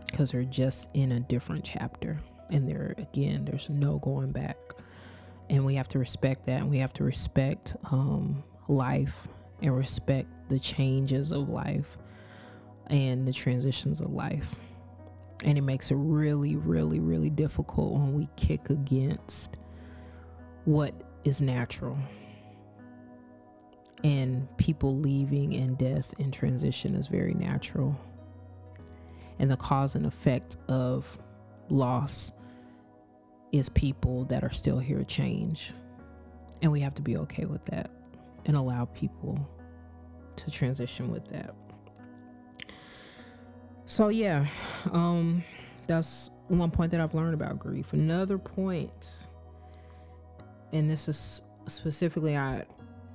Because 0.05 0.31
they're 0.31 0.43
just 0.43 0.89
in 0.93 1.13
a 1.13 1.19
different 1.19 1.63
chapter. 1.63 2.19
And 2.49 2.67
there, 2.67 2.93
again, 2.97 3.45
there's 3.45 3.69
no 3.69 3.97
going 3.99 4.31
back. 4.31 4.57
And 5.49 5.65
we 5.65 5.75
have 5.75 5.87
to 5.89 5.99
respect 5.99 6.45
that. 6.45 6.61
And 6.61 6.69
we 6.69 6.77
have 6.79 6.93
to 6.93 7.03
respect 7.03 7.75
um, 7.91 8.43
life 8.67 9.27
and 9.61 9.75
respect 9.75 10.27
the 10.49 10.59
changes 10.59 11.31
of 11.31 11.49
life 11.49 11.97
and 12.87 13.27
the 13.27 13.33
transitions 13.33 14.01
of 14.01 14.11
life. 14.11 14.55
And 15.43 15.57
it 15.57 15.61
makes 15.61 15.89
it 15.89 15.95
really, 15.95 16.57
really, 16.57 16.99
really 16.99 17.29
difficult 17.29 17.93
when 17.93 18.13
we 18.13 18.27
kick 18.35 18.69
against 18.69 19.57
what 20.65 20.93
is 21.23 21.41
natural. 21.41 21.97
And 24.03 24.47
people 24.57 24.97
leaving 24.97 25.53
and 25.55 25.77
death 25.77 26.13
and 26.19 26.33
transition 26.33 26.95
is 26.95 27.07
very 27.07 27.33
natural. 27.33 27.97
And 29.39 29.49
the 29.49 29.57
cause 29.57 29.95
and 29.95 30.05
effect 30.05 30.57
of 30.67 31.17
loss 31.69 32.31
is 33.51 33.69
people 33.69 34.25
that 34.25 34.43
are 34.43 34.51
still 34.51 34.79
here 34.79 35.03
change. 35.03 35.73
And 36.61 36.71
we 36.71 36.81
have 36.81 36.95
to 36.95 37.01
be 37.01 37.17
okay 37.19 37.45
with 37.45 37.63
that 37.65 37.91
and 38.45 38.57
allow 38.57 38.85
people 38.85 39.39
to 40.35 40.51
transition 40.51 41.11
with 41.11 41.27
that. 41.27 41.55
So 43.85 44.09
yeah, 44.09 44.47
um 44.91 45.43
that's 45.85 46.31
one 46.47 46.71
point 46.71 46.91
that 46.91 47.01
I've 47.01 47.13
learned 47.13 47.33
about 47.33 47.59
grief. 47.59 47.93
Another 47.93 48.37
point 48.37 49.27
and 50.71 50.89
this 50.89 51.07
is 51.07 51.41
specifically 51.67 52.35
I 52.35 52.65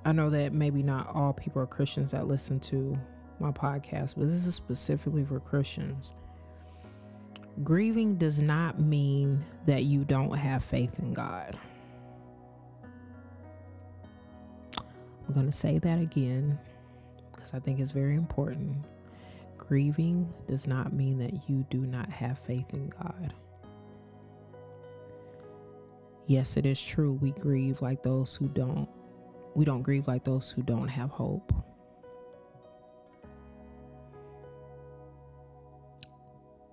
I 0.08 0.12
know 0.12 0.30
that 0.30 0.54
maybe 0.54 0.82
not 0.82 1.14
all 1.14 1.34
people 1.34 1.60
are 1.60 1.66
Christians 1.66 2.12
that 2.12 2.26
listen 2.26 2.58
to 2.60 2.98
my 3.40 3.50
podcast, 3.50 4.14
but 4.16 4.24
this 4.24 4.46
is 4.46 4.54
specifically 4.54 5.22
for 5.22 5.38
Christians. 5.38 6.14
Grieving 7.62 8.16
does 8.16 8.40
not 8.40 8.80
mean 8.80 9.44
that 9.66 9.84
you 9.84 10.04
don't 10.04 10.32
have 10.32 10.64
faith 10.64 10.98
in 10.98 11.12
God. 11.12 11.58
I'm 14.78 15.34
going 15.34 15.44
to 15.44 15.52
say 15.52 15.76
that 15.76 16.00
again 16.00 16.58
because 17.30 17.52
I 17.52 17.58
think 17.58 17.78
it's 17.78 17.90
very 17.90 18.14
important. 18.14 18.78
Grieving 19.58 20.32
does 20.46 20.66
not 20.66 20.94
mean 20.94 21.18
that 21.18 21.50
you 21.50 21.66
do 21.68 21.80
not 21.80 22.08
have 22.08 22.38
faith 22.38 22.72
in 22.72 22.88
God. 22.88 23.34
Yes, 26.26 26.56
it 26.56 26.64
is 26.64 26.80
true. 26.80 27.12
We 27.20 27.32
grieve 27.32 27.82
like 27.82 28.02
those 28.02 28.34
who 28.34 28.48
don't. 28.48 28.88
We 29.58 29.64
don't 29.64 29.82
grieve 29.82 30.06
like 30.06 30.22
those 30.22 30.52
who 30.52 30.62
don't 30.62 30.86
have 30.86 31.10
hope. 31.10 31.52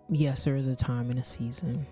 yes, 0.07 0.43
there 0.43 0.55
is 0.55 0.67
a 0.67 0.75
time 0.75 1.09
and 1.09 1.17
a 1.17 1.23
season. 1.23 1.87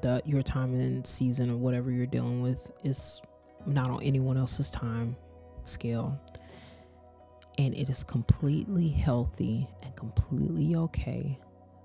The 0.00 0.20
your 0.24 0.42
time 0.42 0.74
and 0.74 1.06
season 1.06 1.50
or 1.50 1.56
whatever 1.56 1.92
you're 1.92 2.04
dealing 2.04 2.42
with 2.42 2.72
is 2.82 3.22
not 3.64 3.88
on 3.90 4.02
anyone 4.02 4.36
else's 4.36 4.72
time 4.72 5.14
scale. 5.66 6.20
And 7.58 7.72
it 7.72 7.88
is 7.88 8.02
completely 8.02 8.88
healthy 8.88 9.68
and 9.84 9.94
completely 9.94 10.74
okay 10.74 11.38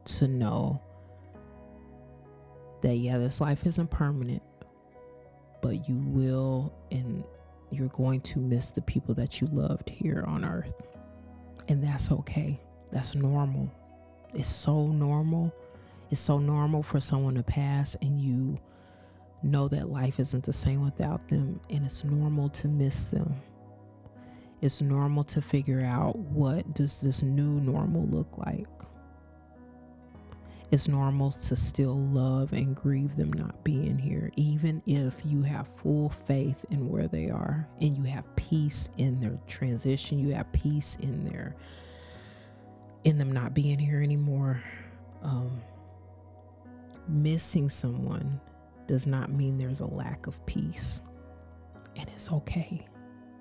to 0.05 0.27
know 0.27 0.81
that 2.81 2.95
yeah, 2.95 3.19
this 3.19 3.39
life 3.39 3.67
isn't 3.67 3.91
permanent, 3.91 4.41
but 5.61 5.87
you 5.87 5.97
will 6.07 6.73
and 6.89 7.23
you're 7.71 7.87
going 7.89 8.21
to 8.21 8.39
miss 8.39 8.71
the 8.71 8.81
people 8.81 9.13
that 9.15 9.41
you 9.41 9.47
loved 9.47 9.89
here 9.89 10.23
on 10.27 10.45
earth. 10.45 10.73
And 11.67 11.83
that's 11.83 12.11
okay. 12.11 12.59
That's 12.91 13.15
normal. 13.15 13.71
It's 14.33 14.49
so 14.49 14.87
normal. 14.87 15.53
It's 16.11 16.19
so 16.19 16.39
normal 16.39 16.81
for 16.81 16.99
someone 16.99 17.35
to 17.35 17.43
pass 17.43 17.95
and 18.01 18.19
you 18.19 18.57
know 19.43 19.67
that 19.67 19.89
life 19.89 20.19
isn't 20.19 20.43
the 20.43 20.53
same 20.53 20.83
without 20.83 21.27
them. 21.27 21.59
And 21.69 21.85
it's 21.85 22.03
normal 22.03 22.49
to 22.49 22.67
miss 22.67 23.05
them. 23.05 23.35
It's 24.61 24.81
normal 24.81 25.23
to 25.25 25.41
figure 25.41 25.85
out 25.85 26.17
what 26.17 26.73
does 26.73 26.99
this 27.01 27.23
new 27.23 27.61
normal 27.61 28.05
look 28.07 28.37
like. 28.37 28.67
It's 30.71 30.87
normal 30.87 31.31
to 31.31 31.55
still 31.55 31.97
love 31.97 32.53
and 32.53 32.75
grieve 32.75 33.15
them 33.15 33.33
not 33.33 33.63
being 33.63 33.97
here, 33.97 34.31
even 34.35 34.83
if 34.85 35.15
you 35.25 35.41
have 35.41 35.67
full 35.77 36.09
faith 36.09 36.63
in 36.69 36.89
where 36.89 37.07
they 37.07 37.29
are 37.29 37.67
and 37.81 37.97
you 37.97 38.03
have 38.03 38.23
peace 38.35 38.89
in 38.97 39.19
their 39.19 39.39
transition, 39.47 40.19
you 40.19 40.33
have 40.35 40.51
peace 40.51 40.95
in 41.01 41.25
their 41.25 41.55
in 43.03 43.17
them 43.17 43.31
not 43.31 43.53
being 43.53 43.79
here 43.79 44.01
anymore. 44.01 44.61
Um, 45.23 45.59
missing 47.07 47.69
someone 47.69 48.39
does 48.85 49.07
not 49.07 49.31
mean 49.31 49.57
there's 49.57 49.79
a 49.79 49.85
lack 49.85 50.27
of 50.27 50.45
peace, 50.45 51.01
and 51.95 52.07
it's 52.09 52.31
okay. 52.31 52.85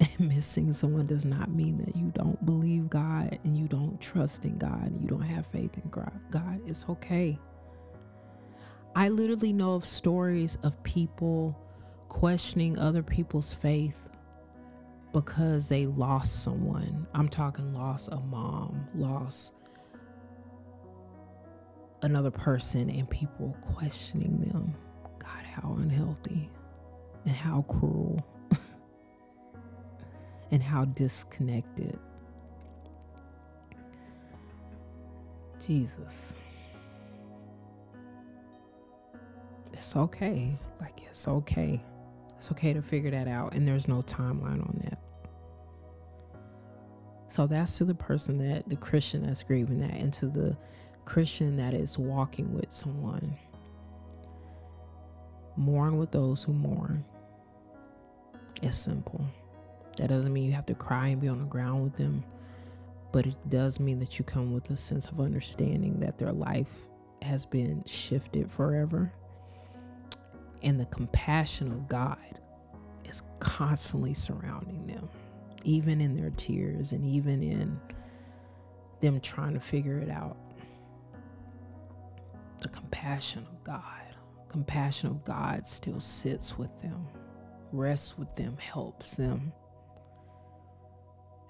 Missing 0.19 0.73
someone 0.73 1.07
does 1.07 1.25
not 1.25 1.51
mean 1.51 1.79
that 1.85 1.97
you 1.97 2.13
don't 2.15 2.45
believe 2.45 2.89
God 2.89 3.39
and 3.45 3.57
you 3.57 3.67
don't 3.67 4.01
trust 4.01 4.45
in 4.45 4.59
God 4.59 4.87
and 4.87 5.01
you 5.01 5.09
don't 5.09 5.23
have 5.23 5.47
faith 5.47 5.77
in 5.83 5.89
God. 5.91 6.13
God, 6.31 6.61
it's 6.67 6.87
okay. 6.89 7.39
I 8.95 9.09
literally 9.09 9.53
know 9.53 9.75
of 9.75 9.87
stories 9.87 10.59
of 10.63 10.83
people 10.83 11.59
questioning 12.09 12.79
other 12.79 13.03
people's 13.03 13.53
faith 13.53 14.09
because 15.13 15.69
they 15.69 15.87
lost 15.87 16.43
someone. 16.43 17.07
I'm 17.15 17.29
talking 17.29 17.73
lost 17.73 18.09
a 18.13 18.17
mom, 18.17 18.87
lost 18.95 19.55
another 22.03 22.31
person, 22.31 22.91
and 22.91 23.09
people 23.09 23.57
questioning 23.75 24.41
them. 24.41 24.75
God, 25.19 25.45
how 25.45 25.77
unhealthy 25.79 26.51
and 27.25 27.35
how 27.35 27.63
cruel 27.63 28.25
and 30.51 30.63
how 30.63 30.85
disconnected. 30.87 31.99
Jesus. 35.65 36.35
It's 39.73 39.95
okay. 39.97 40.59
Like, 40.81 41.03
it's 41.09 41.29
okay. 41.29 41.83
It's 42.37 42.51
okay 42.53 42.73
to 42.73 42.83
figure 42.83 43.11
that 43.11 43.29
out, 43.29 43.55
and 43.55 43.67
there's 43.67 43.89
no 43.89 44.03
timeline 44.03 44.61
on 44.61 44.81
that. 44.85 44.99
So 47.29 47.47
that's 47.47 47.77
to 47.79 47.85
the 47.85 47.95
person 47.95 48.39
that 48.49 48.69
the 48.69 48.77
Christian 48.77 49.27
that's 49.27 49.43
grieving 49.43 49.81
that, 49.81 49.93
and 49.93 50.13
to 50.15 50.27
the 50.27 50.57
Christian 51.05 51.57
that 51.57 51.75
is 51.75 51.99
walking 51.99 52.55
with 52.55 52.73
someone. 52.73 53.37
Mourn 55.57 55.99
with 55.99 56.13
those 56.13 56.43
who 56.43 56.53
mourn. 56.53 57.05
It's 58.63 58.79
simple. 58.79 59.25
That 59.99 60.09
doesn't 60.09 60.33
mean 60.33 60.47
you 60.47 60.53
have 60.53 60.67
to 60.67 60.75
cry 60.75 61.09
and 61.09 61.21
be 61.21 61.29
on 61.29 61.41
the 61.41 61.45
ground 61.45 61.83
with 61.83 61.97
them, 61.97 62.25
but 63.13 63.27
it 63.27 63.37
does 63.49 63.81
mean 63.81 63.99
that 63.99 64.19
you 64.19 64.25
come 64.25 64.53
with 64.53 64.71
a 64.71 64.77
sense 64.77 65.09
of 65.09 65.21
understanding 65.21 65.99
that 66.01 66.19
their 66.19 66.33
life 66.33 66.89
has 67.23 67.45
been 67.45 67.83
shifted 67.85 68.51
forever. 68.51 69.13
And 70.63 70.79
the 70.79 70.87
compassion 70.87 71.73
of 71.73 71.89
God 71.89 72.41
is 73.05 73.23
constantly 73.41 74.15
surrounding 74.15 74.87
them, 74.87 75.09
even 75.65 76.01
in 76.01 76.17
their 76.17 76.31
tears 76.31 76.93
and 76.93 77.05
even 77.05 77.43
in 77.43 77.81
them 79.01 79.21
trying 79.21 79.55
to 79.55 79.61
figure 79.61 79.99
it 79.99 80.11
out. 80.11 80.37
The 82.61 82.69
compassion 82.69 83.47
of 83.51 83.65
God, 83.65 83.83
compassion 84.49 85.11
of 85.11 85.25
God 85.25 85.67
still 85.67 86.01
sits 86.01 86.57
with 86.57 86.77
them, 86.79 87.07
rests 87.73 88.17
with 88.17 88.35
them, 88.37 88.57
helps 88.59 89.17
them 89.17 89.53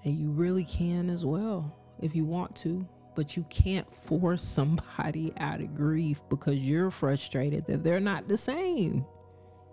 and 0.03 0.17
you 0.17 0.29
really 0.31 0.63
can 0.63 1.09
as 1.09 1.25
well 1.25 1.75
if 2.01 2.15
you 2.15 2.25
want 2.25 2.55
to. 2.57 2.87
But 3.15 3.35
you 3.35 3.45
can't 3.49 3.91
force 3.93 4.41
somebody 4.41 5.33
out 5.37 5.61
of 5.61 5.75
grief 5.75 6.21
because 6.29 6.59
you're 6.59 6.91
frustrated 6.91 7.65
that 7.67 7.83
they're 7.83 7.99
not 7.99 8.27
the 8.27 8.37
same. 8.37 9.05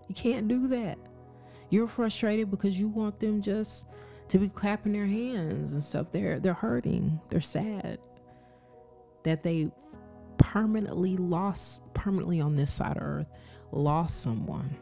You 0.07 0.15
can't 0.15 0.47
do 0.47 0.67
that. 0.67 0.97
You're 1.69 1.87
frustrated 1.87 2.49
because 2.49 2.79
you 2.79 2.87
want 2.87 3.19
them 3.19 3.41
just 3.41 3.87
to 4.29 4.37
be 4.37 4.49
clapping 4.49 4.93
their 4.93 5.05
hands 5.05 5.71
and 5.71 5.83
stuff. 5.83 6.11
They're 6.11 6.39
they're 6.39 6.53
hurting. 6.53 7.19
They're 7.29 7.41
sad 7.41 7.99
that 9.23 9.43
they 9.43 9.71
permanently 10.37 11.17
lost 11.17 11.81
permanently 11.93 12.39
on 12.39 12.55
this 12.55 12.71
side 12.71 12.97
of 12.97 13.03
earth 13.03 13.27
lost 13.71 14.21
someone 14.21 14.77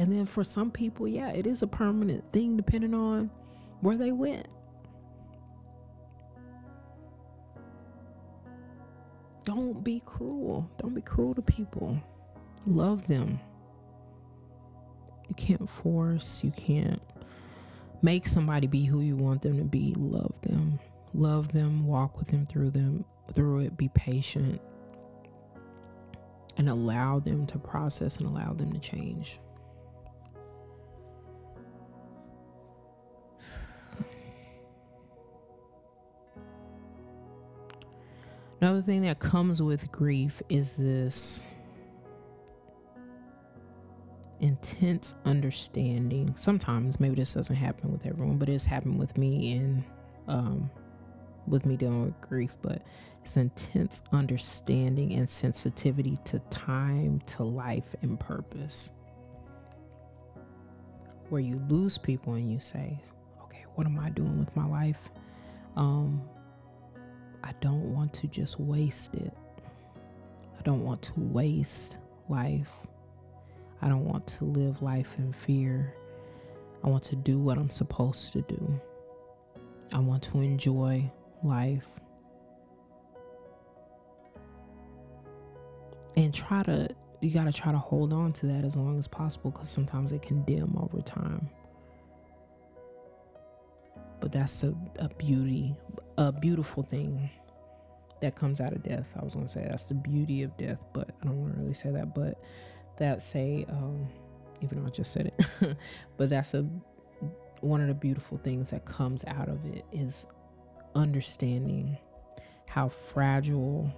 and 0.00 0.10
then 0.10 0.24
for 0.24 0.42
some 0.44 0.70
people, 0.70 1.06
yeah, 1.06 1.28
it 1.28 1.46
is 1.46 1.62
a 1.62 1.66
permanent 1.66 2.32
thing 2.32 2.56
depending 2.56 2.94
on 2.94 3.30
where 3.80 3.96
they 3.96 4.12
went. 4.12 4.46
Don't 9.44 9.82
be 9.82 10.02
cruel. 10.04 10.70
Don't 10.78 10.94
be 10.94 11.00
cruel 11.00 11.34
to 11.34 11.42
people. 11.42 11.98
Love 12.66 13.06
them. 13.06 13.40
You 15.28 15.34
can't 15.34 15.68
force, 15.68 16.42
you 16.42 16.50
can't 16.50 17.00
make 18.02 18.26
somebody 18.26 18.66
be 18.66 18.84
who 18.84 19.00
you 19.00 19.16
want 19.16 19.42
them 19.42 19.58
to 19.58 19.64
be. 19.64 19.94
Love 19.96 20.34
them. 20.42 20.78
Love 21.14 21.52
them, 21.52 21.86
walk 21.86 22.18
with 22.18 22.28
them 22.28 22.46
through 22.46 22.70
them 22.70 23.04
through 23.32 23.60
it, 23.60 23.76
be 23.76 23.88
patient 23.94 24.60
and 26.56 26.68
allow 26.68 27.18
them 27.18 27.46
to 27.46 27.58
process 27.58 28.18
and 28.18 28.26
allow 28.26 28.52
them 28.52 28.72
to 28.72 28.78
change. 28.78 29.38
Another 38.60 38.82
thing 38.82 39.02
that 39.02 39.18
comes 39.20 39.62
with 39.62 39.90
grief 39.90 40.42
is 40.50 40.74
this 40.74 41.42
intense 44.40 45.14
understanding. 45.24 46.34
Sometimes 46.36 47.00
maybe 47.00 47.14
this 47.14 47.32
doesn't 47.34 47.56
happen 47.56 47.90
with 47.90 48.04
everyone, 48.04 48.36
but 48.36 48.50
it's 48.50 48.66
happened 48.66 48.98
with 48.98 49.16
me 49.16 49.52
and 49.56 49.84
um, 50.28 50.70
with 51.46 51.64
me 51.64 51.76
dealing 51.76 52.04
with 52.04 52.20
grief. 52.20 52.54
But 52.60 52.82
it's 53.22 53.38
intense 53.38 54.02
understanding 54.12 55.14
and 55.14 55.28
sensitivity 55.28 56.18
to 56.24 56.38
time, 56.50 57.20
to 57.26 57.44
life, 57.44 57.94
and 58.02 58.20
purpose. 58.20 58.90
Where 61.30 61.40
you 61.40 61.62
lose 61.68 61.96
people 61.96 62.34
and 62.34 62.52
you 62.52 62.60
say, 62.60 63.02
"Okay, 63.44 63.64
what 63.74 63.86
am 63.86 63.98
I 63.98 64.10
doing 64.10 64.38
with 64.38 64.54
my 64.54 64.66
life?" 64.66 65.10
Um, 65.76 66.22
I 67.42 67.52
don't 67.60 67.94
want 67.94 68.12
to 68.14 68.26
just 68.26 68.60
waste 68.60 69.14
it. 69.14 69.32
I 70.58 70.62
don't 70.62 70.84
want 70.84 71.02
to 71.02 71.12
waste 71.16 71.96
life. 72.28 72.70
I 73.82 73.88
don't 73.88 74.04
want 74.04 74.26
to 74.26 74.44
live 74.44 74.82
life 74.82 75.14
in 75.18 75.32
fear. 75.32 75.94
I 76.84 76.88
want 76.88 77.02
to 77.04 77.16
do 77.16 77.38
what 77.38 77.58
I'm 77.58 77.70
supposed 77.70 78.32
to 78.34 78.42
do. 78.42 78.80
I 79.92 79.98
want 79.98 80.22
to 80.24 80.40
enjoy 80.40 81.10
life. 81.42 81.86
And 86.16 86.34
try 86.34 86.62
to, 86.64 86.88
you 87.20 87.30
got 87.30 87.44
to 87.44 87.52
try 87.52 87.72
to 87.72 87.78
hold 87.78 88.12
on 88.12 88.32
to 88.34 88.46
that 88.46 88.64
as 88.64 88.76
long 88.76 88.98
as 88.98 89.08
possible 89.08 89.50
because 89.50 89.70
sometimes 89.70 90.12
it 90.12 90.22
can 90.22 90.42
dim 90.42 90.76
over 90.78 91.00
time. 91.00 91.48
But 94.20 94.32
that's 94.32 94.62
a, 94.62 94.74
a 94.98 95.08
beauty, 95.08 95.74
a 96.18 96.30
beautiful 96.30 96.82
thing 96.82 97.30
that 98.20 98.36
comes 98.36 98.60
out 98.60 98.72
of 98.72 98.82
death. 98.82 99.06
I 99.18 99.24
was 99.24 99.34
going 99.34 99.46
to 99.46 99.52
say 99.52 99.66
that's 99.68 99.84
the 99.84 99.94
beauty 99.94 100.42
of 100.42 100.56
death, 100.56 100.84
but 100.92 101.10
I 101.22 101.26
don't 101.26 101.40
want 101.40 101.54
to 101.54 101.60
really 101.60 101.74
say 101.74 101.90
that. 101.90 102.14
But 102.14 102.42
that 102.98 103.22
say, 103.22 103.64
um, 103.70 104.06
even 104.60 104.80
though 104.80 104.86
I 104.86 104.90
just 104.90 105.12
said 105.12 105.32
it, 105.38 105.76
but 106.16 106.28
that's 106.28 106.54
a 106.54 106.66
one 107.60 107.80
of 107.80 107.88
the 107.88 107.94
beautiful 107.94 108.38
things 108.38 108.70
that 108.70 108.84
comes 108.86 109.22
out 109.26 109.48
of 109.48 109.64
it 109.66 109.84
is 109.92 110.26
understanding 110.94 111.96
how 112.68 112.88
fragile 112.88 113.92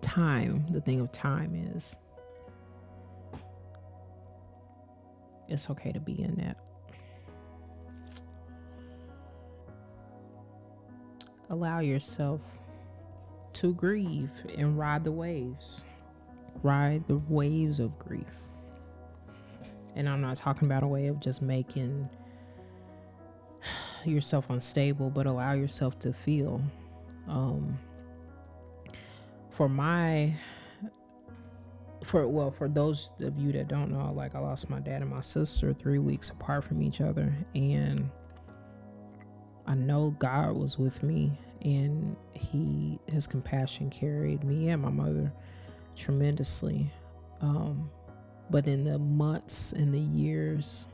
time, 0.00 0.66
the 0.70 0.80
thing 0.80 1.00
of 1.00 1.10
time 1.10 1.54
is. 1.74 1.96
It's 5.48 5.70
okay 5.70 5.92
to 5.92 6.00
be 6.00 6.20
in 6.20 6.34
that. 6.36 6.58
Allow 11.52 11.80
yourself 11.80 12.40
to 13.52 13.74
grieve 13.74 14.30
and 14.56 14.78
ride 14.78 15.04
the 15.04 15.12
waves. 15.12 15.84
Ride 16.62 17.06
the 17.06 17.18
waves 17.28 17.78
of 17.78 17.98
grief. 17.98 18.24
And 19.94 20.08
I'm 20.08 20.22
not 20.22 20.36
talking 20.36 20.66
about 20.66 20.82
a 20.82 20.86
way 20.86 21.08
of 21.08 21.20
just 21.20 21.42
making 21.42 22.08
yourself 24.06 24.48
unstable, 24.48 25.10
but 25.10 25.26
allow 25.26 25.52
yourself 25.52 25.98
to 25.98 26.14
feel. 26.14 26.62
Um, 27.28 27.78
for 29.50 29.68
my, 29.68 30.34
for 32.02 32.26
well, 32.26 32.50
for 32.50 32.66
those 32.66 33.10
of 33.20 33.38
you 33.38 33.52
that 33.52 33.68
don't 33.68 33.90
know, 33.90 34.10
like 34.16 34.34
I 34.34 34.38
lost 34.38 34.70
my 34.70 34.80
dad 34.80 35.02
and 35.02 35.10
my 35.10 35.20
sister 35.20 35.74
three 35.74 35.98
weeks 35.98 36.30
apart 36.30 36.64
from 36.64 36.82
each 36.82 37.02
other, 37.02 37.30
and 37.54 38.08
I 39.66 39.74
know 39.74 40.14
God 40.18 40.56
was 40.56 40.78
with 40.78 41.02
me, 41.02 41.32
and 41.62 42.16
He, 42.34 42.98
His 43.06 43.26
compassion 43.26 43.90
carried 43.90 44.44
me 44.44 44.70
and 44.70 44.82
my 44.82 44.90
mother 44.90 45.32
tremendously. 45.96 46.90
Um, 47.40 47.90
but 48.50 48.68
in 48.68 48.84
the 48.84 48.98
months 48.98 49.72
and 49.72 49.94
the 49.94 49.98
years 49.98 50.86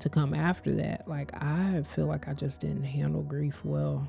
to 0.00 0.08
come 0.08 0.34
after 0.34 0.74
that, 0.76 1.08
like 1.08 1.32
I 1.42 1.82
feel 1.82 2.06
like 2.06 2.28
I 2.28 2.32
just 2.32 2.60
didn't 2.60 2.84
handle 2.84 3.22
grief 3.22 3.64
well. 3.64 4.08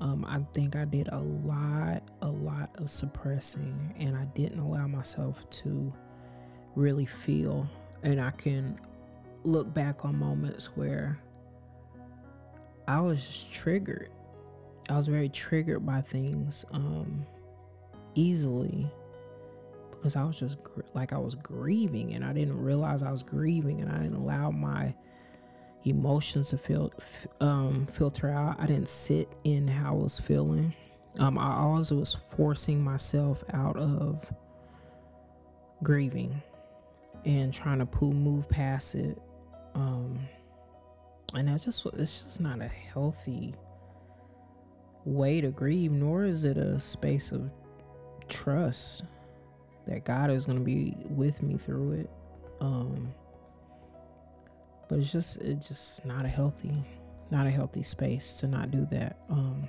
Um, 0.00 0.24
I 0.24 0.38
think 0.52 0.76
I 0.76 0.84
did 0.84 1.08
a 1.08 1.18
lot, 1.18 2.02
a 2.22 2.28
lot 2.28 2.70
of 2.76 2.88
suppressing, 2.88 3.94
and 3.98 4.16
I 4.16 4.26
didn't 4.26 4.60
allow 4.60 4.86
myself 4.86 5.48
to 5.50 5.92
really 6.76 7.06
feel. 7.06 7.68
And 8.04 8.20
I 8.20 8.30
can 8.30 8.78
look 9.42 9.74
back 9.74 10.04
on 10.04 10.16
moments 10.16 10.76
where 10.76 11.18
I 12.88 13.00
was 13.00 13.24
just 13.24 13.52
triggered. 13.52 14.08
I 14.88 14.96
was 14.96 15.08
very 15.08 15.28
triggered 15.28 15.84
by 15.84 16.00
things 16.00 16.64
um, 16.72 17.26
easily 18.14 18.90
because 19.90 20.16
I 20.16 20.24
was 20.24 20.38
just 20.38 20.62
gr- 20.64 20.80
like 20.94 21.12
I 21.12 21.18
was 21.18 21.34
grieving 21.34 22.14
and 22.14 22.24
I 22.24 22.32
didn't 22.32 22.58
realize 22.58 23.02
I 23.02 23.12
was 23.12 23.22
grieving 23.22 23.82
and 23.82 23.92
I 23.92 23.98
didn't 23.98 24.16
allow 24.16 24.50
my 24.50 24.94
emotions 25.84 26.48
to 26.50 26.56
feel 26.56 26.90
f- 26.98 27.26
um, 27.42 27.86
filter 27.92 28.30
out. 28.30 28.56
I 28.58 28.64
didn't 28.64 28.88
sit 28.88 29.28
in 29.44 29.68
how 29.68 29.92
I 29.92 29.96
was 29.96 30.18
feeling. 30.18 30.72
Um, 31.18 31.36
I 31.36 31.56
always 31.56 31.92
was 31.92 32.14
forcing 32.14 32.82
myself 32.82 33.44
out 33.52 33.76
of 33.76 34.32
grieving 35.82 36.40
and 37.26 37.52
trying 37.52 37.86
to 37.86 38.04
move 38.04 38.48
past 38.48 38.94
it. 38.94 39.20
Um, 39.74 40.18
and 41.34 41.48
that's 41.48 41.64
just 41.64 41.86
it's 41.94 42.24
just 42.24 42.40
not 42.40 42.60
a 42.60 42.68
healthy 42.68 43.54
way 45.04 45.40
to 45.40 45.50
grieve, 45.50 45.92
nor 45.92 46.24
is 46.24 46.44
it 46.44 46.56
a 46.56 46.78
space 46.78 47.32
of 47.32 47.50
trust 48.28 49.04
that 49.86 50.04
God 50.04 50.30
is 50.30 50.46
going 50.46 50.58
to 50.58 50.64
be 50.64 50.94
with 51.08 51.42
me 51.42 51.56
through 51.56 51.92
it. 51.92 52.10
Um, 52.60 53.12
but 54.88 54.98
it's 54.98 55.12
just 55.12 55.38
it's 55.38 55.68
just 55.68 56.04
not 56.04 56.24
a 56.24 56.28
healthy 56.28 56.84
not 57.30 57.46
a 57.46 57.50
healthy 57.50 57.82
space 57.82 58.34
to 58.34 58.46
not 58.46 58.70
do 58.70 58.86
that. 58.90 59.18
Um, 59.28 59.68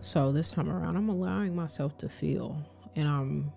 so 0.00 0.32
this 0.32 0.50
time 0.52 0.70
around, 0.70 0.96
I'm 0.96 1.08
allowing 1.08 1.54
myself 1.54 1.96
to 1.98 2.08
feel, 2.08 2.56
and 2.96 3.06
I'm 3.06 3.52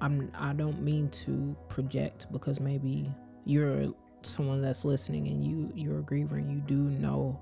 I'm 0.00 0.30
I 0.34 0.52
don't 0.52 0.82
mean 0.82 1.08
to 1.10 1.56
project 1.68 2.26
because 2.32 2.60
maybe 2.60 3.10
you're 3.44 3.92
someone 4.22 4.62
that's 4.62 4.84
listening 4.84 5.28
and 5.28 5.44
you 5.44 5.70
you're 5.74 6.00
a 6.00 6.02
griever 6.02 6.32
and 6.32 6.50
you 6.50 6.60
do 6.60 6.74
know 6.74 7.38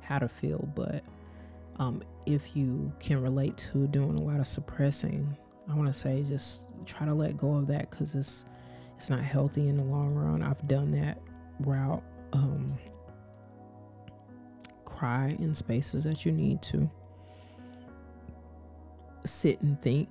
how 0.00 0.18
to 0.18 0.28
feel, 0.28 0.68
but 0.74 1.02
um, 1.78 2.02
if 2.26 2.54
you 2.54 2.92
can 3.00 3.22
relate 3.22 3.56
to 3.56 3.86
doing 3.88 4.18
a 4.18 4.22
lot 4.22 4.40
of 4.40 4.46
suppressing, 4.46 5.36
I 5.70 5.74
want 5.74 5.92
to 5.92 5.98
say 5.98 6.24
just 6.28 6.72
try 6.86 7.06
to 7.06 7.14
let 7.14 7.36
go 7.36 7.54
of 7.54 7.66
that 7.68 7.90
because 7.90 8.14
it's 8.14 8.44
it's 8.96 9.10
not 9.10 9.20
healthy 9.20 9.68
in 9.68 9.76
the 9.76 9.84
long 9.84 10.14
run. 10.14 10.42
I've 10.42 10.66
done 10.68 10.90
that 10.92 11.18
route. 11.60 12.02
Um, 12.32 12.78
cry 14.84 15.34
in 15.38 15.54
spaces 15.54 16.04
that 16.04 16.24
you 16.24 16.32
need 16.32 16.62
to. 16.62 16.88
Sit 19.24 19.60
and 19.60 19.80
think 19.82 20.08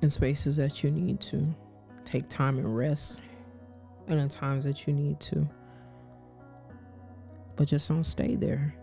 in 0.00 0.10
spaces 0.10 0.56
that 0.56 0.82
you 0.82 0.90
need 0.90 1.20
to. 1.20 1.54
Take 2.04 2.28
time 2.28 2.58
and 2.58 2.76
rest 2.76 3.18
and 4.08 4.20
in 4.20 4.28
times 4.28 4.64
that 4.64 4.86
you 4.86 4.92
need 4.92 5.20
to. 5.20 5.48
But 7.56 7.68
just 7.68 7.88
don't 7.88 8.04
stay 8.04 8.36
there 8.36 8.74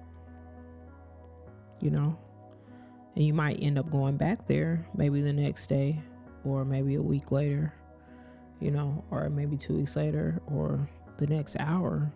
you 1.81 1.89
know? 1.89 2.17
And 3.15 3.25
you 3.25 3.33
might 3.33 3.61
end 3.61 3.77
up 3.77 3.91
going 3.91 4.15
back 4.15 4.47
there 4.47 4.85
maybe 4.95 5.21
the 5.21 5.33
next 5.33 5.67
day 5.67 6.01
or 6.45 6.63
maybe 6.63 6.95
a 6.95 7.01
week 7.01 7.31
later, 7.31 7.73
you 8.59 8.71
know, 8.71 9.03
or 9.11 9.29
maybe 9.29 9.57
two 9.57 9.75
weeks 9.75 9.95
later 9.95 10.41
or 10.47 10.87
the 11.17 11.27
next 11.27 11.57
hour. 11.59 12.11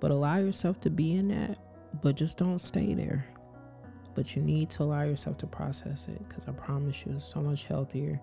But 0.00 0.10
allow 0.10 0.36
yourself 0.36 0.78
to 0.80 0.90
be 0.90 1.14
in 1.14 1.28
that, 1.28 1.58
but 2.02 2.16
just 2.16 2.36
don't 2.36 2.58
stay 2.58 2.92
there. 2.94 3.26
But 4.14 4.36
you 4.36 4.42
need 4.42 4.68
to 4.70 4.82
allow 4.82 5.04
yourself 5.04 5.38
to 5.38 5.46
process 5.46 6.08
it 6.08 6.28
because 6.28 6.46
I 6.46 6.52
promise 6.52 7.04
you 7.06 7.14
it's 7.14 7.24
so 7.24 7.40
much 7.40 7.64
healthier 7.64 8.20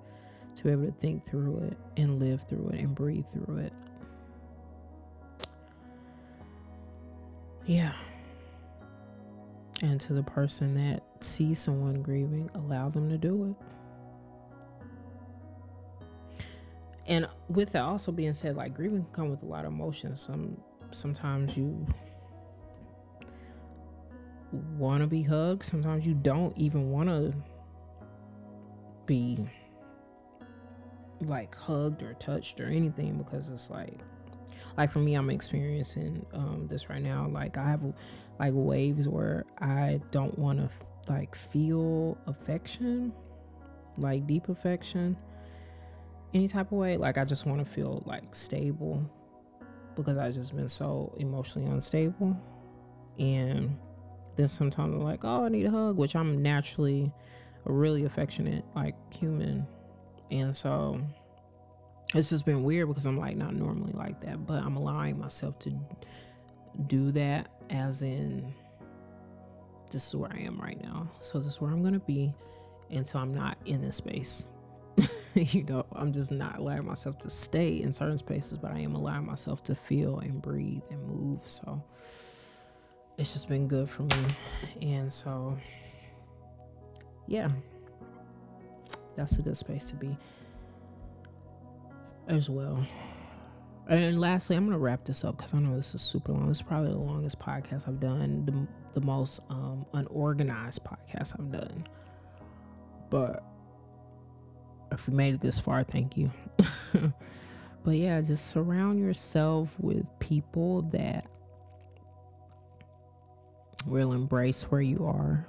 to 0.56 0.64
be 0.64 0.72
able 0.72 0.86
to 0.86 0.92
think 0.92 1.26
through 1.26 1.58
it 1.70 1.78
and 1.98 2.20
live 2.20 2.46
through 2.48 2.70
it 2.70 2.80
and 2.80 2.96
breathe 2.96 3.26
through 3.32 3.58
it. 3.58 3.74
Yeah. 7.66 7.94
And 9.82 10.00
to 10.02 10.14
the 10.14 10.24
person 10.24 10.76
that 10.76 11.04
sees 11.20 11.60
someone 11.60 12.02
grieving, 12.02 12.50
allow 12.54 12.90
them 12.90 13.10
to 13.10 13.18
do 13.18 13.50
it. 13.50 13.66
And 17.08 17.28
with 17.50 17.72
that 17.74 17.84
also 17.84 18.12
being 18.12 18.34
said, 18.34 18.56
like 18.56 18.74
grieving 18.74 19.04
can 19.04 19.12
come 19.12 19.30
with 19.30 19.44
a 19.44 19.46
lot 19.46 19.66
of 19.66 19.72
emotions. 19.72 20.22
Some 20.22 20.58
sometimes 20.92 21.56
you 21.58 21.86
want 24.78 25.02
to 25.02 25.08
be 25.08 25.22
hugged. 25.22 25.64
Sometimes 25.64 26.06
you 26.06 26.14
don't 26.14 26.58
even 26.58 26.90
want 26.92 27.10
to 27.10 27.34
be 29.06 29.48
like 31.22 31.56
hugged 31.56 32.04
or 32.04 32.14
touched 32.16 32.60
or 32.60 32.68
anything 32.68 33.18
because 33.18 33.50
it's 33.50 33.70
like 33.70 34.00
like 34.78 34.92
for 34.92 35.00
me, 35.00 35.16
I'm 35.16 35.30
experiencing 35.30 36.26
um, 36.34 36.68
this 36.70 36.90
right 36.90 37.02
now. 37.02 37.28
Like 37.28 37.58
I 37.58 37.70
have 37.70 37.82
like 38.40 38.54
waves 38.54 39.08
where 39.08 39.46
I 39.60 40.02
don't 40.12 40.38
want 40.38 40.60
to 40.60 40.70
like 41.12 41.36
feel 41.36 42.18
affection, 42.28 43.14
like 43.98 44.28
deep 44.28 44.50
affection, 44.50 45.16
any 46.34 46.48
type 46.48 46.72
of 46.72 46.78
way. 46.78 46.98
Like 46.98 47.18
I 47.18 47.24
just 47.24 47.46
want 47.46 47.60
to 47.60 47.66
feel 47.66 48.04
like 48.06 48.36
stable 48.36 49.10
because 49.96 50.18
I've 50.18 50.34
just 50.34 50.56
been 50.56 50.70
so 50.70 51.16
emotionally 51.18 51.72
unstable. 51.72 52.38
And 53.18 53.78
then 54.36 54.50
sometimes 54.50 54.94
I'm 54.94 55.04
like, 55.04 55.24
oh, 55.24 55.46
I 55.46 55.50
need 55.50 55.66
a 55.68 55.72
hug, 55.72 55.96
which 55.96 56.18
I'm 56.18 56.42
naturally 56.42 57.14
a 57.66 57.72
really 57.72 58.04
affectionate 58.04 58.66
like 58.76 58.96
human. 59.14 59.66
And 60.32 60.56
so 60.56 61.00
it's 62.14 62.30
just 62.30 62.46
been 62.46 62.64
weird 62.64 62.88
because 62.88 63.06
I'm 63.06 63.18
like 63.18 63.36
not 63.36 63.56
normally 63.56 63.94
like 63.94 64.22
that, 64.22 64.46
but 64.46 64.64
I'm 64.64 64.78
allowing 64.78 65.20
myself 65.20 65.60
to 65.60 65.74
do 66.88 67.12
that 67.12 67.50
as 67.70 68.04
in 68.04 68.54
this 69.92 70.08
is 70.08 70.16
where 70.16 70.32
I 70.32 70.40
am 70.40 70.60
right 70.60 70.82
now. 70.82 71.10
So 71.22 71.40
this 71.40 71.54
is 71.54 71.62
where 71.62 71.72
I'm 71.72 71.84
gonna 71.84 72.00
be 72.00 72.34
until 72.90 73.22
I'm 73.22 73.34
not 73.34 73.58
in 73.66 73.82
this 73.82 73.98
space. 73.98 74.48
you 75.36 75.64
know, 75.64 75.86
I'm 75.94 76.14
just 76.14 76.32
not 76.32 76.60
allowing 76.60 76.86
myself 76.86 77.18
to 77.20 77.30
stay 77.30 77.82
in 77.82 77.92
certain 77.92 78.18
spaces, 78.18 78.58
but 78.58 78.72
I 78.72 78.80
am 78.80 78.96
allowing 78.96 79.26
myself 79.26 79.64
to 79.64 79.76
feel 79.76 80.20
and 80.20 80.42
breathe 80.42 80.82
and 80.90 81.06
move. 81.08 81.40
So 81.46 81.84
it's 83.18 83.34
just 83.34 83.50
been 83.50 83.68
good 83.68 83.90
for 83.90 84.04
me. 84.04 84.26
And 84.82 85.12
so, 85.12 85.58
yeah, 87.28 87.50
that's 89.16 89.38
a 89.38 89.42
good 89.42 89.58
space 89.58 89.86
to 89.86 89.96
be 89.96 90.18
as 92.28 92.50
well. 92.50 92.86
And 93.88 94.20
lastly, 94.20 94.56
I'm 94.56 94.66
gonna 94.66 94.80
wrap 94.80 95.06
this 95.06 95.24
up 95.24 95.38
because 95.38 95.54
I 95.54 95.60
know 95.60 95.76
this 95.76 95.94
is 95.94 96.02
super 96.02 96.32
long. 96.32 96.48
This 96.48 96.58
is 96.58 96.64
probably 96.64 96.92
the 96.92 96.98
longest 96.98 97.40
podcast 97.40 97.88
I've 97.88 98.00
done, 98.00 98.46
the, 98.46 99.00
the 99.00 99.06
most 99.06 99.42
um, 99.50 99.86
unorganized 99.94 100.84
podcast 100.84 101.40
I've 101.40 101.52
done. 101.52 101.86
But 103.12 103.44
if 104.92 105.08
you 105.08 105.14
made 105.14 105.36
it 105.36 105.42
this 105.42 105.60
far, 105.60 105.84
thank 105.84 106.18
you. 106.18 106.32
but 107.84 107.96
yeah, 107.96 108.22
just 108.22 108.48
surround 108.50 109.00
yourself 109.00 109.70
with 109.80 110.06
people 110.20 110.82
that 110.94 111.28
will 113.86 114.14
embrace 114.14 114.64
where 114.64 114.82
you 114.82 115.06
are 115.06 115.48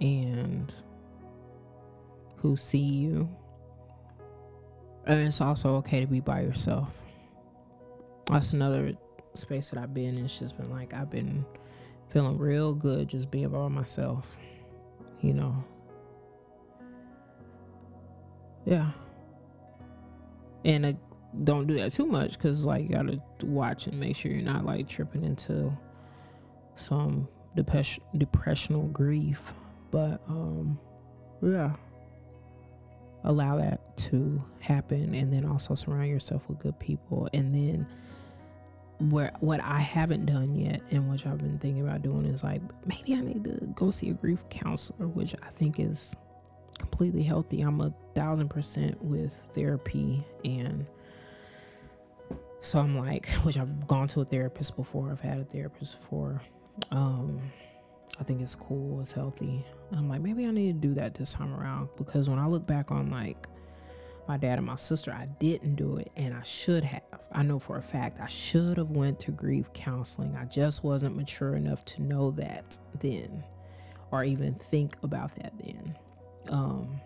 and 0.00 0.74
who 2.44 2.58
see 2.58 2.78
you. 2.78 3.26
And 5.06 5.18
it's 5.18 5.40
also 5.40 5.76
okay 5.76 6.00
to 6.00 6.06
be 6.06 6.20
by 6.20 6.42
yourself. 6.42 6.90
That's 8.26 8.52
another 8.52 8.92
space 9.32 9.70
that 9.70 9.78
I've 9.78 9.94
been 9.94 10.18
in. 10.18 10.26
It's 10.26 10.38
just 10.38 10.58
been 10.58 10.70
like 10.70 10.92
I've 10.92 11.10
been 11.10 11.46
feeling 12.10 12.36
real 12.36 12.74
good 12.74 13.08
just 13.08 13.30
being 13.30 13.48
by 13.48 13.68
myself. 13.68 14.26
You 15.22 15.32
know, 15.32 15.64
yeah. 18.66 18.90
And 20.66 20.84
uh, 20.84 20.92
don't 21.44 21.66
do 21.66 21.74
that 21.76 21.92
too 21.92 22.04
much 22.04 22.32
because, 22.32 22.66
like, 22.66 22.82
you 22.82 22.90
gotta 22.90 23.22
watch 23.42 23.86
and 23.86 23.98
make 23.98 24.16
sure 24.16 24.30
you're 24.30 24.42
not 24.42 24.66
like 24.66 24.86
tripping 24.86 25.24
into 25.24 25.74
some 26.76 27.26
depression, 27.56 28.04
depressional 28.18 28.82
grief. 28.88 29.54
But, 29.90 30.20
um, 30.28 30.78
yeah, 31.40 31.72
allow 33.24 33.56
that 33.56 33.96
to 33.96 34.42
happen, 34.60 35.14
and 35.14 35.32
then 35.32 35.44
also 35.44 35.74
surround 35.74 36.08
yourself 36.08 36.48
with 36.48 36.58
good 36.58 36.78
people, 36.78 37.28
and 37.32 37.54
then 37.54 37.86
where 39.10 39.32
what 39.40 39.60
I 39.62 39.80
haven't 39.80 40.26
done 40.26 40.54
yet 40.54 40.80
and 40.90 41.10
which 41.10 41.26
I've 41.26 41.38
been 41.38 41.58
thinking 41.58 41.82
about 41.82 42.02
doing 42.02 42.26
is 42.26 42.44
like 42.44 42.62
maybe 42.86 43.14
I 43.14 43.20
need 43.20 43.44
to 43.44 43.58
go 43.74 43.90
see 43.90 44.10
a 44.10 44.14
grief 44.14 44.48
counselor, 44.48 45.08
which 45.08 45.34
I 45.42 45.50
think 45.50 45.80
is 45.80 46.14
completely 46.78 47.22
healthy. 47.22 47.60
I'm 47.60 47.80
a 47.80 47.92
thousand 48.14 48.48
percent 48.50 49.02
with 49.02 49.32
therapy 49.50 50.24
and 50.44 50.86
so 52.60 52.78
I'm 52.78 52.96
like, 52.96 53.28
which 53.42 53.58
I've 53.58 53.86
gone 53.86 54.08
to 54.08 54.20
a 54.20 54.24
therapist 54.24 54.76
before, 54.76 55.10
I've 55.10 55.20
had 55.20 55.38
a 55.38 55.44
therapist 55.44 55.98
before. 56.00 56.40
Um, 56.90 57.40
I 58.18 58.24
think 58.24 58.40
it's 58.40 58.54
cool, 58.54 59.00
it's 59.00 59.12
healthy. 59.12 59.64
I'm 59.92 60.08
like, 60.08 60.20
maybe 60.20 60.46
I 60.46 60.50
need 60.50 60.80
to 60.80 60.88
do 60.88 60.94
that 60.94 61.14
this 61.14 61.32
time 61.34 61.52
around 61.52 61.88
because 61.96 62.28
when 62.28 62.38
I 62.38 62.46
look 62.46 62.66
back 62.66 62.90
on 62.90 63.10
like 63.10 63.48
my 64.28 64.36
dad 64.36 64.58
and 64.58 64.66
my 64.66 64.76
sister, 64.76 65.12
I 65.12 65.26
didn't 65.38 65.74
do 65.74 65.96
it 65.96 66.10
and 66.16 66.32
I 66.32 66.42
should 66.42 66.84
have. 66.84 67.02
I 67.32 67.42
know 67.42 67.58
for 67.58 67.76
a 67.76 67.82
fact 67.82 68.20
I 68.20 68.28
should 68.28 68.78
have 68.78 68.90
went 68.90 69.18
to 69.20 69.32
grief 69.32 69.72
counseling. 69.72 70.36
I 70.36 70.44
just 70.44 70.84
wasn't 70.84 71.16
mature 71.16 71.56
enough 71.56 71.84
to 71.86 72.02
know 72.02 72.30
that 72.32 72.78
then 73.00 73.42
or 74.10 74.22
even 74.22 74.54
think 74.54 74.96
about 75.02 75.34
that 75.36 75.52
then. 75.58 75.98
Um, 76.48 77.00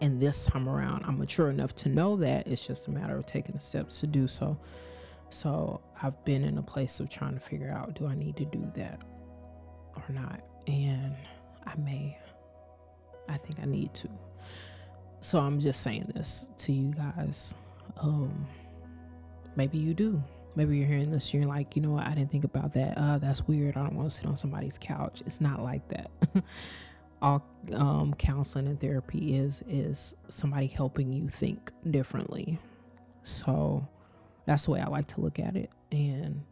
and 0.00 0.20
this 0.20 0.46
time 0.46 0.68
around, 0.68 1.04
I'm 1.04 1.18
mature 1.18 1.50
enough 1.50 1.74
to 1.76 1.88
know 1.88 2.16
that 2.16 2.46
it's 2.46 2.66
just 2.66 2.88
a 2.88 2.90
matter 2.90 3.16
of 3.16 3.26
taking 3.26 3.54
the 3.54 3.60
steps 3.60 4.00
to 4.00 4.06
do 4.06 4.26
so. 4.26 4.58
So 5.30 5.80
I've 6.02 6.24
been 6.24 6.44
in 6.44 6.58
a 6.58 6.62
place 6.62 7.00
of 7.00 7.10
trying 7.10 7.34
to 7.34 7.40
figure 7.40 7.70
out 7.70 7.94
do 7.94 8.06
I 8.06 8.14
need 8.14 8.36
to 8.36 8.44
do 8.44 8.70
that 8.74 9.02
or 10.08 10.14
not? 10.14 10.40
And 10.66 11.14
I 11.66 11.74
may, 11.76 12.18
I 13.28 13.36
think 13.36 13.60
I 13.60 13.64
need 13.64 13.94
to. 13.94 14.08
So 15.20 15.40
I'm 15.40 15.58
just 15.58 15.82
saying 15.82 16.12
this 16.14 16.50
to 16.58 16.72
you 16.72 16.92
guys. 16.92 17.54
Um, 17.96 18.46
maybe 19.56 19.78
you 19.78 19.94
do. 19.94 20.22
Maybe 20.54 20.78
you're 20.78 20.88
hearing 20.88 21.12
this, 21.12 21.32
you're 21.32 21.46
like, 21.46 21.76
you 21.76 21.82
know 21.82 21.90
what, 21.90 22.06
I 22.06 22.14
didn't 22.14 22.32
think 22.32 22.44
about 22.44 22.72
that. 22.72 22.98
Uh, 22.98 23.18
that's 23.18 23.46
weird. 23.46 23.76
I 23.76 23.84
don't 23.84 23.94
want 23.94 24.10
to 24.10 24.16
sit 24.16 24.26
on 24.26 24.36
somebody's 24.36 24.76
couch. 24.76 25.22
It's 25.24 25.40
not 25.40 25.62
like 25.62 25.86
that. 25.88 26.10
all 27.22 27.44
um, 27.74 28.14
counseling 28.14 28.68
and 28.68 28.80
therapy 28.80 29.36
is 29.36 29.62
is 29.68 30.14
somebody 30.28 30.66
helping 30.66 31.12
you 31.12 31.28
think 31.28 31.72
differently. 31.90 32.58
So 33.22 33.86
that's 34.46 34.64
the 34.64 34.72
way 34.72 34.80
I 34.80 34.86
like 34.86 35.06
to 35.08 35.20
look 35.20 35.38
at 35.38 35.56
it, 35.56 35.70
and 35.90 36.42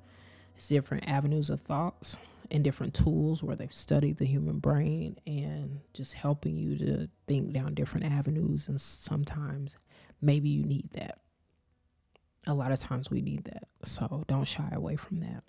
it's 0.55 0.69
different 0.69 1.09
avenues 1.09 1.51
of 1.51 1.61
thoughts 1.61 2.19
and 2.51 2.63
different 2.65 2.95
tools 2.95 3.43
where 3.43 3.57
they've 3.57 3.73
studied 3.73 4.19
the 4.19 4.27
human 4.27 4.59
brain 4.59 5.17
and 5.27 5.81
just 5.93 6.15
helping 6.15 6.57
you 6.57 6.77
to 6.79 7.09
think 7.27 7.53
down 7.53 7.75
different 7.75 8.07
avenues. 8.07 8.69
And 8.69 8.81
sometimes 8.81 9.77
maybe 10.21 10.49
you 10.49 10.65
need 10.65 10.91
that. 10.93 11.19
A 12.47 12.55
lot 12.55 12.73
of 12.73 12.79
times 12.79 13.11
we 13.11 13.21
need 13.21 13.45
that. 13.45 13.65
So 13.85 14.25
don't 14.29 14.47
shy 14.47 14.69
away 14.73 14.97
from 14.97 15.19
that. 15.19 15.43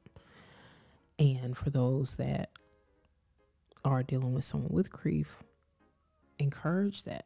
And 1.19 1.55
for 1.57 1.69
those 1.69 2.15
that 2.15 2.51
are 3.85 4.03
dealing 4.03 4.33
with 4.33 4.45
someone 4.45 4.71
with 4.71 4.91
grief, 4.91 5.37
encourage 6.39 7.03
that. 7.03 7.25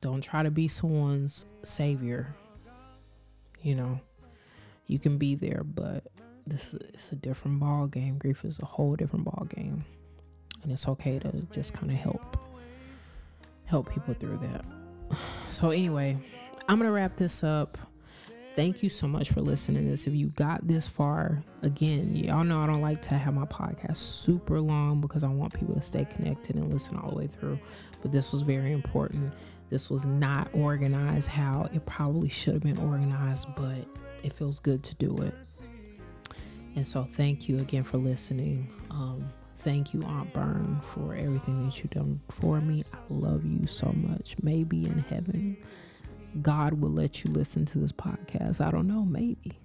Don't 0.00 0.22
try 0.22 0.42
to 0.42 0.50
be 0.50 0.68
someone's 0.68 1.46
savior. 1.62 2.34
You 3.62 3.74
know, 3.74 4.00
you 4.86 4.98
can 4.98 5.18
be 5.18 5.34
there, 5.34 5.62
but 5.64 6.06
this 6.48 6.74
is 6.74 7.12
a 7.12 7.16
different 7.16 7.60
ball 7.60 7.86
game. 7.86 8.18
Grief 8.18 8.44
is 8.44 8.58
a 8.60 8.66
whole 8.66 8.96
different 8.96 9.24
ball 9.24 9.46
game, 9.48 9.84
and 10.62 10.72
it's 10.72 10.88
okay 10.88 11.18
to 11.18 11.32
just 11.52 11.72
kind 11.74 11.90
of 11.90 11.96
help 11.96 12.36
help 13.64 13.92
people 13.92 14.14
through 14.14 14.38
that. 14.38 14.64
So 15.50 15.70
anyway, 15.70 16.18
I'm 16.68 16.78
gonna 16.78 16.92
wrap 16.92 17.16
this 17.16 17.42
up 17.42 17.78
thank 18.58 18.82
you 18.82 18.88
so 18.88 19.06
much 19.06 19.30
for 19.30 19.40
listening 19.40 19.84
to 19.84 19.90
this. 19.90 20.08
If 20.08 20.14
you 20.14 20.30
got 20.30 20.66
this 20.66 20.88
far, 20.88 21.44
again, 21.62 22.16
y'all 22.16 22.42
know 22.42 22.60
I 22.60 22.66
don't 22.66 22.80
like 22.80 23.00
to 23.02 23.14
have 23.14 23.32
my 23.32 23.44
podcast 23.44 23.98
super 23.98 24.60
long 24.60 25.00
because 25.00 25.22
I 25.22 25.28
want 25.28 25.54
people 25.54 25.76
to 25.76 25.80
stay 25.80 26.04
connected 26.04 26.56
and 26.56 26.72
listen 26.72 26.96
all 26.96 27.10
the 27.10 27.14
way 27.14 27.28
through. 27.28 27.56
But 28.02 28.10
this 28.10 28.32
was 28.32 28.40
very 28.40 28.72
important. 28.72 29.32
This 29.70 29.88
was 29.90 30.04
not 30.04 30.48
organized 30.52 31.28
how 31.28 31.68
it 31.72 31.86
probably 31.86 32.28
should 32.28 32.54
have 32.54 32.64
been 32.64 32.78
organized, 32.78 33.46
but 33.56 33.78
it 34.24 34.32
feels 34.32 34.58
good 34.58 34.82
to 34.82 34.94
do 34.96 35.16
it. 35.18 35.34
And 36.76 36.86
so, 36.86 37.06
thank 37.12 37.48
you 37.48 37.58
again 37.58 37.82
for 37.82 37.98
listening. 37.98 38.72
Um, 38.90 39.28
thank 39.58 39.92
you, 39.92 40.02
Aunt 40.04 40.32
Bern, 40.32 40.80
for 40.82 41.14
everything 41.14 41.64
that 41.64 41.78
you've 41.78 41.90
done 41.90 42.20
for 42.28 42.60
me. 42.60 42.84
I 42.92 42.98
love 43.08 43.44
you 43.44 43.66
so 43.66 43.92
much. 43.92 44.36
Maybe 44.42 44.84
in 44.84 45.04
heaven. 45.08 45.56
God 46.42 46.74
will 46.74 46.90
let 46.90 47.24
you 47.24 47.30
listen 47.30 47.64
to 47.66 47.78
this 47.78 47.92
podcast. 47.92 48.60
I 48.64 48.70
don't 48.70 48.86
know, 48.86 49.02
maybe. 49.04 49.58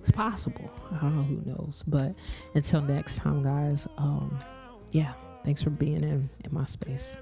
It's 0.00 0.10
possible. 0.10 0.70
I 0.92 0.98
don't 0.98 1.16
know 1.16 1.22
who 1.22 1.42
knows. 1.50 1.84
But 1.86 2.14
until 2.54 2.82
next 2.82 3.16
time, 3.16 3.42
guys, 3.42 3.86
um, 3.96 4.38
yeah, 4.90 5.12
thanks 5.44 5.62
for 5.62 5.70
being 5.70 6.02
in, 6.02 6.28
in 6.44 6.50
my 6.50 6.64
space. 6.64 7.16